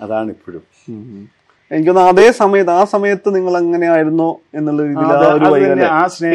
അതാണ് 0.00 0.28
ഇപ്പോഴും 0.30 0.62
ഉം, 0.88 1.02
ഉം. 1.12 1.24
എനിക്ക് 1.70 1.92
അതേ 2.04 2.26
സമയത്ത് 2.36 2.72
ആ 2.72 2.82
സമയത്ത് 2.92 3.28
നിങ്ങൾ 3.34 3.54
എങ്ങനെയായിരുന്നോ 3.58 4.28
എന്നുള്ള 4.54 4.80
രീതിയിൽ 4.82 5.10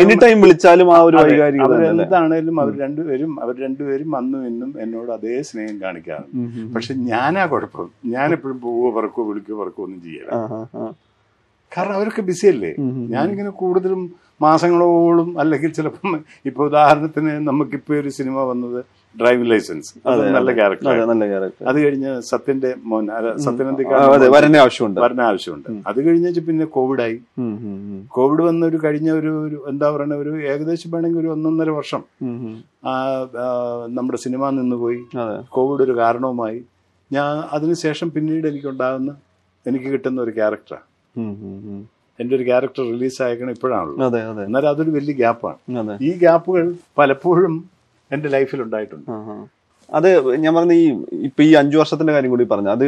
എനി 0.01 0.15
ടൈം 0.23 0.37
വിളിച്ചാലും 0.43 0.89
ആ 0.93 0.99
ഒരു 1.01 1.17
വൈകാരികത? 1.21 1.63
അവരെന്താണേലും 1.67 2.57
അവർ 2.63 2.73
രണ്ടുപേരും 2.83 3.31
അവർ 3.43 3.55
രണ്ടുപേരും 3.63 4.11
അന്നും 4.15 4.43
ഇന്നും 4.49 4.71
എന്നോട് 4.83 5.09
അതേ 5.15 5.37
സ്നേഹം 5.49 5.77
കാണിക്കാറുണ്ട്. 5.81 6.35
പക്ഷെ 6.75 6.93
ഞാനാ 7.09 7.45
കുഴപ്പം 7.51 7.87
ഞാനെപ്പോഴും 8.13 8.59
പോവോ 8.63 8.91
പറക്കോ 8.97 9.23
വിളിക്കോ 9.29 9.57
പറക്കോ 9.61 9.81
ഒന്നും 9.87 10.01
ചെയ്യല 10.05 10.29
ആ. 10.77 10.85
കാരണം 11.75 11.95
അവരൊക്കെ 11.99 12.23
ബിസിയല്ലേ. 12.31 12.73
ഞാനിങ്ങനെ 13.15 13.53
കൂടുതലും 13.61 14.03
മാസങ്ങളോളം 14.41 15.29
അല്ലെങ്കിൽ 15.41 15.71
ചിലപ്പം 15.77 16.11
ഇപ്പൊ 16.49 16.61
ഉദാഹരണത്തിന് 16.69 17.31
നമുക്കിപ്പോ 17.47 17.93
ഒരു 18.01 18.09
സിനിമ 18.17 18.37
വന്നത് 18.51 18.79
ഡ്രൈവിംഗ് 19.15 19.49
ലൈസൻസ്. 19.51 19.89
അത് 20.11 20.21
നല്ല 20.35 20.51
ക്യാരക്ടർ 20.59 20.99
നല്ല 21.09 21.23
ക്യാരക്ടർ 21.31 21.67
അത് 21.69 21.77
കഴിഞ്ഞ് 21.83 22.11
സത്യന്റെ 22.29 22.69
മോൻ 22.91 23.07
സത്യനന്ദിക്കാരൻ 23.45 24.31
വരന്റെ 24.35 24.59
ആവശ്യമുണ്ട്. 24.63 24.99
വരണ 25.05 25.21
ആവശ്യമുണ്ട്. 25.31 25.69
അത് 25.89 25.99
കഴിഞ്ഞ 26.07 26.27
പിന്നെ 26.47 26.65
കോവിഡായി. 26.75 27.17
കോവിഡ് 28.17 28.43
വന്ന 28.49 28.63
ഒരു 28.71 28.79
കഴിഞ്ഞ 28.85 29.09
ഒരു 29.19 29.31
ഒരു 29.47 29.59
എന്താ 29.71 29.89
പറയണ 29.95 30.15
ഒരു 30.23 30.31
ഏകദേശം 30.53 30.91
വേണമെങ്കിൽ 30.93 31.21
ഒരു 31.23 31.29
ഒന്നൊന്നര 31.35 31.69
വർഷം 31.79 32.03
നമ്മുടെ 33.97 34.19
സിനിമ 34.25 34.49
നിന്നുപോയി. 34.59 35.01
കോവിഡ് 35.57 35.83
ഒരു 35.87 35.95
കാരണവുമായി. 36.01 36.59
ഞാൻ 37.11 37.31
അതിനുശേഷം 37.57 38.09
പിന്നീട് 38.15 38.47
എനിക്കുണ്ടാകുന്ന 38.51 39.13
എനിക്ക് 39.65 39.89
കിട്ടുന്ന 39.93 40.19
ഒരു 40.21 40.33
ക്യാരക്ടറാണ് 40.39 40.87
ഉം. 41.15 41.81
ഒരു 42.19 42.43
ക്യാരക്ടർ 42.43 42.83
റിലീസ് 42.91 43.19
ആയേക്കണം 43.23 43.51
ഇപ്പോഴാണല്ലോ. 43.51 43.95
എന്നാലും 44.45 44.69
അതൊരു 44.69 44.91
വലിയ 44.91 45.13
ഗ്യാപ്പാണ്. 45.13 45.57
ഈ 46.01 46.11
ഗ്യാപ്പുകൾ 46.17 46.65
പലപ്പോഴും 46.97 47.55
എന്റെ 48.11 48.29
ലൈഫിൽ 48.29 48.61
ഉണ്ടായിട്ടുണ്ട്. 48.61 49.07
അത് 49.89 50.07
ഞാൻ 50.37 50.51
പറഞ്ഞ 50.55 50.73
ഈ 50.73 50.85
ഇപ്പൊ 51.23 51.43
ഈ 51.43 51.53
അഞ്ചു 51.53 51.77
വർഷത്തിന്റെ 51.77 52.13
കാര്യം 52.13 52.31
കൂടി 52.31 52.43
പറഞ്ഞു 52.43 52.69
അത് 52.69 52.85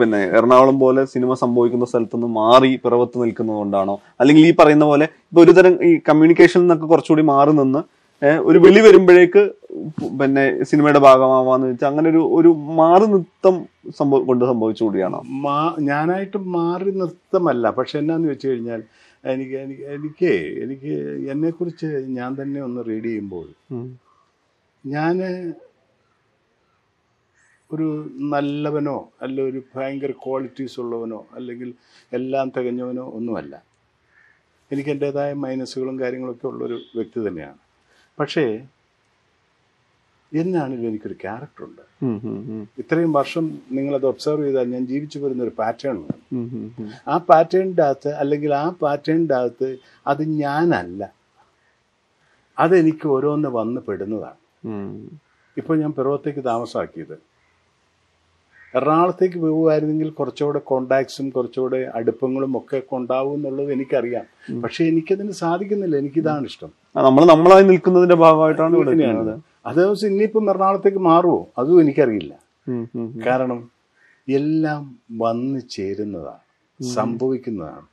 പിന്നെ 0.00 0.18
എറണാകുളം 0.30 0.78
പോലെ 0.78 1.04
സിനിമ 1.04 1.34
സംഭവിക്കുന്ന 1.34 1.84
സ്ഥലത്തുനിന്ന് 1.84 2.30
മാറി 2.34 2.76
പിറവത്ത് 2.76 3.22
നിൽക്കുന്നത് 3.22 3.56
കൊണ്ടാണോ 3.56 3.94
അല്ലെങ്കിൽ 4.20 4.46
ഈ 4.46 4.54
പറയുന്ന 4.58 4.84
പോലെ 4.84 5.06
ഇപ്പൊ 5.28 5.42
ഒരുതരം 5.42 5.74
ഈ 5.84 5.98
കമ്മ്യൂണിക്കേഷനിൽ 6.08 6.64
നിന്നൊക്കെ 6.64 6.86
കുറച്ചുകൂടി 6.86 7.22
മാറി 7.24 7.52
നിന്ന് 7.52 7.82
ഒരു 8.22 8.58
വെളി 8.64 8.80
വരുമ്പോഴേക്ക് 8.84 9.42
പിന്നെ 10.20 10.44
സിനിമയുടെ 10.70 11.00
ഭാഗമാവാന്ന് 11.06 11.66
വെച്ചാൽ 11.70 11.88
അങ്ങനെ 11.90 12.08
ഒരു 12.12 12.22
ഒരു 12.38 12.50
മാറി 12.80 13.06
നൃത്തം 13.12 13.56
സംഭവം 13.98 14.24
കൊണ്ട് 14.26 14.44
സംഭവിച്ചുകൂടിയാണോ 14.50 15.20
മാ 15.44 15.58
ഞാനായിട്ട് 15.88 16.38
മാറി 16.56 16.90
നൃത്തമല്ല. 17.00 17.70
പക്ഷെ 17.78 17.96
എന്നാന്ന് 18.02 18.28
വെച്ച് 18.32 18.48
കഴിഞ്ഞാൽ 18.48 18.80
എനിക്ക് 19.24 19.56
എനിക്ക് 19.60 19.84
എനിക്ക് 19.94 20.30
എനിക്ക് 20.64 20.92
എന്നെക്കുറിച്ച് 21.32 21.88
ഞാൻ 22.18 22.30
തന്നെ 22.40 22.60
ഒന്ന് 22.68 22.82
റീഡ് 22.88 23.08
ചെയ്യുമ്പോൾ 23.08 23.46
ഞാൻ 24.84 25.16
ഒരു 27.70 27.86
നല്ലവനോ 28.34 28.98
അല്ല 29.24 29.38
ഒരു 29.50 29.62
ഭയങ്കര 29.76 30.12
ക്വാളിറ്റീസ് 30.24 30.76
ഉള്ളവനോ 30.82 31.20
അല്ലെങ്കിൽ 31.38 31.70
എല്ലാം 32.18 32.46
തികഞ്ഞവനോ 32.56 33.06
ഒന്നുമല്ല. 33.18 33.54
എനിക്ക് 34.70 34.90
എന്റെതായ 34.90 35.32
മൈനസുകളും 35.44 35.96
കാര്യങ്ങളൊക്കെ 36.02 36.46
ഉള്ളൊരു 36.52 36.78
വ്യക്തി 36.98 37.18
തന്നെയാണ്. 37.28 37.58
പക്ഷേ 38.20 38.44
എന്നാണെങ്കിലും 40.32 40.90
എനിക്കൊരു 40.90 41.16
ക്യാരക്ടറുണ്ട്. 41.22 41.82
ഇത്രയും 42.80 43.12
വർഷം 43.18 43.44
നിങ്ങളത് 43.76 44.06
ഒബ്സർവ് 44.06 44.44
ചെയ്താൽ 44.46 44.66
ഞാൻ 44.74 44.82
ജീവിച്ചു 44.86 45.18
വരുന്ന 45.18 45.42
ഒരു 45.46 45.54
പാറ്റേൺ. 45.60 45.98
ആ 47.12 47.16
പാറ്റേണിന്റെ 47.28 47.82
അകത്ത് 47.82 48.10
അല്ലെങ്കിൽ 48.22 48.50
ആ 48.54 48.66
പാറ്റേണിന്റെ 48.82 49.34
അകത്ത് 49.34 49.68
അത് 50.12 50.22
ഞാനല്ല 50.42 51.02
അതെനിക്ക് 52.58 53.06
ഓരോന്ന് 53.14 53.48
വന്ന് 53.58 53.80
പെടുന്നതാണ്. 53.88 54.40
ഇപ്പോൾ 55.56 55.76
ഞാൻ 55.82 55.92
പിറവത്തേക്ക് 55.98 56.44
താമസമാക്കിയത് 56.44 57.16
എറണാകുളത്തേക്ക് 58.74 59.38
പോകുമായിരുന്നെങ്കിൽ 59.38 60.10
കുറച്ചുകൂടെ 60.10 60.58
കോണ്ടാക്ട്സും 60.58 61.30
കുറച്ചുകൂടെ 61.30 61.90
അടുപ്പങ്ങളും 61.94 62.56
ഒക്കെ 62.56 62.82
ഉണ്ടാവും 62.92 63.34
എന്നുള്ളത് 63.34 63.72
എനിക്കറിയാം. 63.72 64.60
പക്ഷെ 64.60 64.84
എനിക്കതിന് 64.84 65.30
സാധിക്കുന്നില്ല. 65.30 65.96
എനിക്കിതാണ് 65.96 66.44
ഇഷ്ടം. 66.44 66.68
നമ്മൾ 66.96 67.24
നമ്മളായി 67.24 67.64
നിൽക്കുന്നതിന്റെ 67.64 68.14
ഭാഗമായിട്ടാണ് 68.14 69.40
അത് 69.66 70.06
ഇനിയിപ്പം 70.06 70.50
എറണാകുളത്തേക്ക് 70.50 70.98
മാറുമോ 70.98 71.48
അതും 71.58 71.80
എനിക്കറിയില്ല. 71.80 72.34
കാരണം 73.26 73.70
എല്ലാം 74.28 74.98
വന്നു 75.18 75.58
ചേരുന്നതാണ്. 75.58 76.84
സംഭവിക്കുന്നതാണ്. 76.84 77.86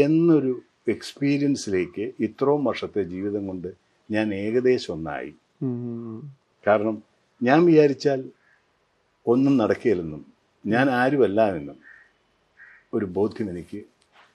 എന്നൊരു 0.00 0.60
എക്സ്പീരിയൻസിലേക്ക് 0.88 2.12
ഇത്രയും 2.20 2.64
വർഷത്തെ 2.64 3.02
ജീവിതം 3.02 3.46
കൊണ്ട് 3.46 3.68
ഞാൻ 4.10 4.34
ഏകദേശം 4.34 4.94
ഒന്നായി. 4.94 5.34
കാരണം 6.66 7.02
ഞാൻ 7.42 7.64
വിചാരിച്ചാൽ 7.64 8.24
ഒന്നും 9.28 9.54
നടക്കുകയില്ലെന്നും 9.56 10.22
ഞാൻ 10.64 10.86
ആരുമല്ല 10.90 11.40
എന്നും 11.50 11.78
ഒരു 12.92 13.06
ബോധ്യം 13.06 13.48
എനിക്ക് 13.50 13.80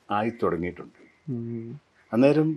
ആയി 0.10 0.32
തുടങ്ങിയിട്ടുണ്ട് 0.44 1.00
അന്നേരം 2.12 2.50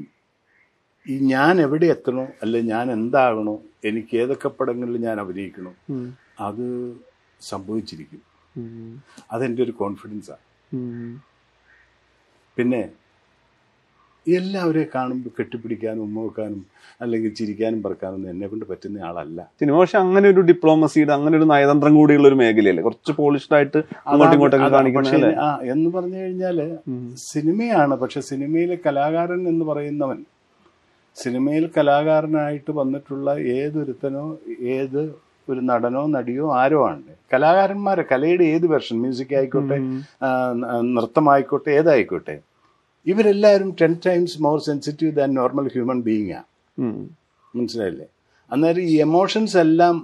ഈ 1.07 1.15
ഞാൻ 1.27 1.55
എവിടെ 1.61 1.87
എത്തണോ 1.87 2.25
അല്ലെ 2.43 2.61
ഞാൻ 2.65 2.87
എന്താകണോ 2.93 3.55
എനിക്ക് 3.85 4.15
ഏതൊക്കെ 4.17 4.49
പടങ്ങളിൽ 4.49 4.97
ഞാൻ 4.99 5.17
അഭിനയിക്കണോ 5.21 5.73
അത് 6.39 6.65
സംഭവിച്ചിരിക്കും. 7.41 8.21
അതെന്റെ 9.31 9.63
ഒരു 9.63 9.73
കോൺഫിഡൻസാണ് 9.73 10.45
ആണ് 10.71 11.21
പിന്നെ 12.57 12.83
എല്ലാവരെയും 14.39 14.89
കാണുമ്പോൾ 14.95 15.33
കെട്ടിപ്പിടിക്കാനും 15.39 16.03
ഉമ്മ 16.07 16.19
വെക്കാനും 16.27 16.63
അല്ലെങ്കിൽ 17.03 17.31
ചിരിക്കാനും 17.39 17.81
പറക്കാനും 17.83 18.17
ഒന്നും 18.17 18.31
എന്നെ 18.33 18.47
കൊണ്ട് 18.51 18.65
പറ്റുന്ന 18.71 19.03
ആളല്ല. 19.09 19.39
സിനിമ 19.61 19.75
പക്ഷെ 19.81 19.99
അങ്ങനെ 20.03 20.27
ഒരു 20.33 20.41
ഡിപ്ലോമസിയുടെ 20.51 21.13
അങ്ങനെ 21.17 21.35
ഒരു 21.39 21.47
നയതന്ത്രം 21.53 21.95
കൂടിയുള്ള 21.99 22.29
ഒരു 22.31 22.39
മേഖലയല്ലേ? 22.43 22.83
കുറച്ച് 22.87 23.13
പോളിഷ്ഡ് 23.19 23.55
ആയിട്ട് 23.59 23.81
അങ്ങോട്ടും 24.07 24.35
ഇങ്ങോട്ടൊക്കെ 24.37 24.67
അല്ലേ? 25.17 25.33
ആ 25.47 25.49
എന്ന് 25.75 25.91
പറഞ്ഞു 25.97 26.19
കഴിഞ്ഞാൽ 26.23 26.59
സിനിമയാണ്. 27.31 27.97
പക്ഷെ 28.05 28.23
സിനിമയിലെ 28.31 28.79
കലാകാരൻ 28.87 29.43
എന്ന് 29.53 29.67
പറയുന്നവൻ 29.73 30.19
സിനിമയിൽ 31.17 31.67
കലാകാരനായിട്ട് 31.77 32.71
വന്നിട്ടുള്ള 32.81 33.31
ഏതൊരുത്തനോ 33.59 34.25
ഏത് 34.79 35.01
ഒരു 35.49 35.61
നടനോ 35.71 36.03
നടിയോ 36.15 36.47
ആരോ 36.61 36.81
ആണ്. 36.89 37.13
കലാകാരന്മാരെ 37.33 38.05
കലയുടെ 38.11 38.45
ഏത് 38.55 38.67
വെർഷൻ 38.73 38.97
മ്യൂസിക് 39.03 39.35
ആയിക്കോട്ടെ 39.39 39.79
നൃത്തമായിക്കോട്ടെ 40.97 41.71
ഏതായിക്കോട്ടെ. 41.81 42.37
ഇവരെല്ലാവരും 43.07 43.71
ten 43.81 43.93
times 44.07 44.37
more 44.47 44.59
sensitive 44.69 45.13
than 45.21 45.31
normal 45.41 45.67
human 45.75 45.99
ബീയിങ്ങാണ് 46.09 46.49
ആണ് 46.79 47.07
മനസ്സിലായില്ലേ? 47.55 48.07
അന്നേരം 48.51 48.85
ഈ 48.93 48.95
എമോഷൻസ് 49.07 49.57
എല്ലാം 49.65 49.97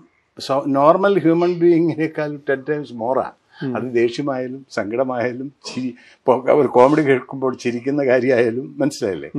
നോർമൽ 0.79 1.15
ഹ്യൂമൻ 1.25 1.53
ബീയിങ്ങിനേക്കാൾ 1.63 2.31
ടെൻ 2.49 2.61
ടൈംസ് 2.69 2.95
മോറാണ് 3.03 3.37
അത് 3.77 3.87
ദേഷ്യമായാലും 3.99 4.61
സങ്കടമായാലും 4.77 5.49
ചിരി 5.67 5.89
അവർ 6.27 6.61
ഒരു 6.63 6.71
കോമഡി 6.77 7.03
കേൾക്കുമ്പോൾ 7.09 7.53
ചിരിക്കുന്ന 7.65 8.03
കാര്യമായാലും 8.11 8.67
മനസ്സിലായില്ലേ? 8.81 9.31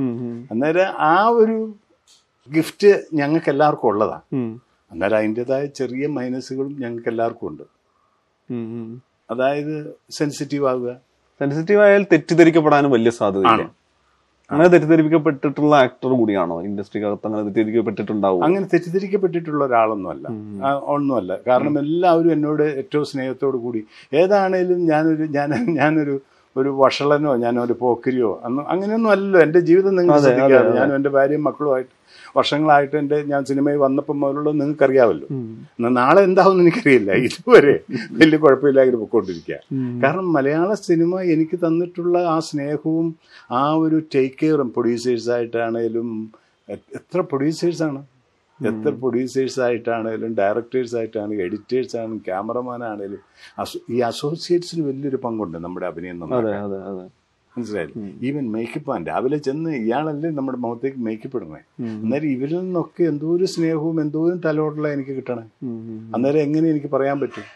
അന്നേരം 0.52 0.88
ആ 1.08 1.16
ഒരു 1.40 1.56
ഗിഫ്റ്റ് 2.50 2.90
ഞങ്ങൾക്ക് 3.20 3.50
എല്ലാവർക്കും 3.54 3.88
ഉള്ളതാണ് 3.92 4.24
അന്നേരം 4.90 5.16
അതിന്റെതായ 5.20 5.64
ചെറിയ 5.78 6.06
മൈനസുകളും 6.18 6.72
ഞങ്ങൾക്ക് 6.82 7.10
എല്ലാവർക്കും 7.12 7.48
ഉണ്ട്. 7.50 7.64
അതായത് 9.32 9.76
സെൻസിറ്റീവ് 10.18 10.66
ആവുക 10.72 10.90
സെൻസിറ്റീവ് 11.40 11.80
ആയാൽ 11.82 12.02
തെറ്റിദ്ധരിക്കപ്പെടാനും 12.12 12.90
വലിയ 12.90 13.10
സാധ്യതയില്ല. 13.10 13.52
ആണ്. 13.52 13.70
അങ്ങനെ 14.50 14.68
തെറ്റിദ്ധരിപ്പിക്കപ്പെട്ടിട്ടുള്ള 14.68 15.76
ആക്ടർ 15.76 16.08
കൂടിയാണോ? 16.08 16.62
ഇൻഡസ്ട്രിക്കകത്ത് 16.62 17.26
അങ്ങനെ 17.26 17.42
തെറ്റിദ്ധരിക്കപ്പെട്ടിട്ടുണ്ടാവും? 17.42 18.44
അങ്ങനെ 18.44 18.66
തെറ്റിദ്ധരിക്കപ്പെട്ടിട്ടുള്ള 18.66 19.64
ഒരാളൊന്നുമല്ല. 19.64 20.28
ഒന്നുമല്ല. 20.84 21.38
കാരണം 21.46 21.78
എല്ലാവരും 21.78 22.32
എന്നോട് 22.32 22.62
ഏറ്റവും 22.62 23.04
സ്നേഹത്തോടു 23.04 23.56
കൂടി 23.56 23.84
ഏതാണേലും 24.14 24.86
ഞാനൊരു 24.86 25.22
ഞാൻ 25.22 25.50
ഞാനൊരു 25.74 26.20
ഒരു 26.56 26.68
വഷളനോ 26.68 27.36
ഞാൻ 27.36 27.60
ഒരു 27.60 27.74
പോക്കരിയോ 27.80 28.40
അന്ന് 28.44 28.62
അങ്ങനെയൊന്നും 28.62 29.10
അല്ലല്ലോ. 29.10 29.40
എന്റെ 29.40 29.60
ജീവിതം 29.60 29.96
നിങ്ങൾ 29.96 30.20
ഞാനും 30.78 30.94
എന്റെ 30.94 31.10
ഭാര്യയും 31.10 31.44
മക്കളുമായിട്ട് 31.44 32.03
വർഷങ്ങളായിട്ട് 32.36 32.96
എന്റെ 33.02 33.18
ഞാൻ 33.32 33.44
സിനിമയിൽ 33.50 33.78
വന്നപ്പോൾ 33.86 34.16
മുതലുള്ളത് 34.22 34.56
നിങ്ങൾക്കറിയാമല്ലോ. 34.60 35.28
എന്നാൽ 35.76 35.92
നാളെ 36.00 36.22
എന്താവും 36.28 36.60
എനിക്കറിയില്ല. 36.62 37.10
ഇതുവരെ 37.28 37.74
വലിയ 38.20 38.38
കുഴപ്പമില്ലാതെ 38.44 38.96
പൊക്കോണ്ടിരിക്കുക. 39.02 39.58
കാരണം 40.04 40.32
മലയാള 40.32 40.70
സിനിമ 40.88 41.20
എനിക്ക് 41.34 41.58
തന്നിട്ടുള്ള 41.66 42.18
ആ 42.34 42.38
സ്നേഹവും 42.50 43.08
ആ 43.60 43.62
ഒരു 43.84 44.00
ടേക്ക് 44.14 44.40
കെയറും 44.42 44.72
പ്രൊഡ്യൂസേഴ്സായിട്ടാണേലും 44.76 46.10
എത്ര 46.96 47.20
പ്രൊഡ്യൂസേഴ്സാണ് 47.30 48.02
എത്ര 48.60 48.90
പ്രൊഡ്യൂസേഴ്സ് 49.00 49.60
ആയിട്ടാണേലും 49.60 50.32
ഡയറക്ടേഴ്സ് 50.34 50.94
ആയിട്ടാണെങ്കിലും 50.96 51.46
എഡിറ്റേഴ്സ് 51.46 51.96
ആണെങ്കിലും 51.96 52.22
ക്യാമറമാൻ 52.28 52.84
ആണേലും 52.84 53.22
ഈ 53.90 54.00
അസോസിയേറ്റ്സിന് 54.10 54.82
വലിയൊരു 54.86 55.18
പങ്കുണ്ട് 55.24 55.58
നമ്മുടെ 55.58 55.86
അഭിനയം 55.86 56.18
മനസ്സിലായില്ലേ? 57.56 58.08
ഈവൻ 58.28 58.44
മേക്കപ്പ് 58.54 58.90
ആണ് 58.94 59.02
രാവിലെ 59.10 59.38
ചെന്ന് 59.46 59.70
ഇയാളല്ലേ 59.82 60.30
നമ്മുടെ 60.38 60.58
മുഖത്തേക്ക് 60.64 61.00
മേക്കപ്പ് 61.06 61.36
ഇടണേ 61.38 61.60
അന്നേരം 62.04 62.30
ഇവരിൽ 62.36 62.58
നിന്നൊക്കെ 62.64 63.02
എന്തോ 63.10 63.28
ഒരു 63.36 63.46
സ്നേഹവും 63.54 63.96
എന്തോരം 64.04 64.38
തലോടുള്ള 64.46 64.88
എനിക്ക് 64.96 65.14
കിട്ടണേ. 65.18 65.44
അന്നേരം 66.14 66.40
എങ്ങനെ 66.46 66.66
എനിക്ക് 66.74 66.90
പറയാൻ 66.96 67.16
പറ്റും? 67.22 67.46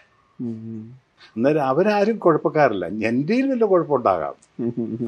അന്നേരം 1.36 1.64
അവരാരും 1.70 2.16
കുഴപ്പക്കാരല്ല. 2.24 2.86
എന്റെയിൽ 3.10 3.46
വല്ല 3.50 3.64
കുഴപ്പമുണ്ടാകാം. 3.72 4.36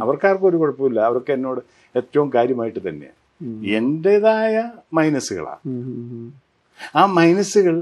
അവർക്കാർക്കും 0.05 0.49
ഒരു 0.51 0.59
കുഴപ്പമില്ല. 0.63 1.01
അവർക്ക് 1.11 1.33
എന്നോട് 1.37 1.61
ഏറ്റവും 1.95 2.29
കാര്യമായിട്ട് 2.37 2.81
തന്നെയാണ് 2.89 3.19
എന്റെതായ 3.79 4.57
മൈനസുകളാണ് 4.97 5.63
ആ 6.97 7.03
മൈനസുകൾ 7.19 7.77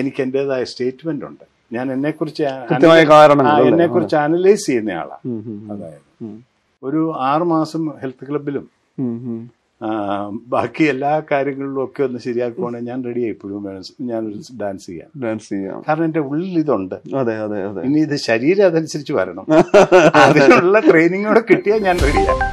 എനിക്ക് 0.00 0.20
എന്റെതായ 0.24 0.62
സ്റ്റേറ്റ്മെന്റ് 0.70 1.24
ഉണ്ട്. 1.28 1.44
ഞാൻ 1.70 1.86
എന്നെക്കുറിച്ച് 1.92 2.44
കുറിച്ച് 2.62 2.86
എന്നെ 3.68 3.86
കുറിച്ച് 3.88 4.16
അനലൈസ് 4.16 4.66
ചെയ്യുന്ന 4.66 4.90
ആളാണ് 4.92 5.34
അതായത് 5.72 6.04
ഒരു 6.82 7.00
ആറുമാസം 7.26 7.84
ഹെൽത്ത് 8.02 8.28
ക്ലബിലും 8.28 8.66
ബാക്കി 10.48 10.84
എല്ലാ 10.84 11.10
കാര്യങ്ങളിലും 11.30 11.84
ഒക്കെ 11.84 12.02
ഒന്ന് 12.02 12.18
ശരിയാക്കുവാണെങ്കിൽ 12.18 12.88
ഞാൻ 12.90 13.04
റെഡി 13.04 13.22
ഇപ്പോഴും 13.26 13.66
ഞാൻ 14.00 14.22
ഡാൻസ് 14.60 14.86
ചെയ്യാം. 14.86 15.10
ഡാൻസ് 15.22 15.48
ചെയ്യാം. 15.48 15.76
കാരണം 15.88 16.04
എന്റെ 16.04 16.20
ഉള്ളിൽ 16.20 16.54
ഇതുണ്ട്. 16.58 16.96
അതെ 17.16 17.34
അതെ 17.38 17.62
അതെ. 17.62 17.82
ഇനി 17.82 18.00
ഇത് 18.00 18.16
ശരീരം 18.26 18.66
അതനുസരിച്ച് 18.66 19.12
വരണം. 19.12 19.46
അതിനുള്ള 20.22 20.80
ട്രെയിനിങ്ങോടെ 20.80 21.42
കിട്ടിയാൽ 21.50 21.80
ഞാൻ 21.80 21.96
റെഡിയാണ് 21.98 22.46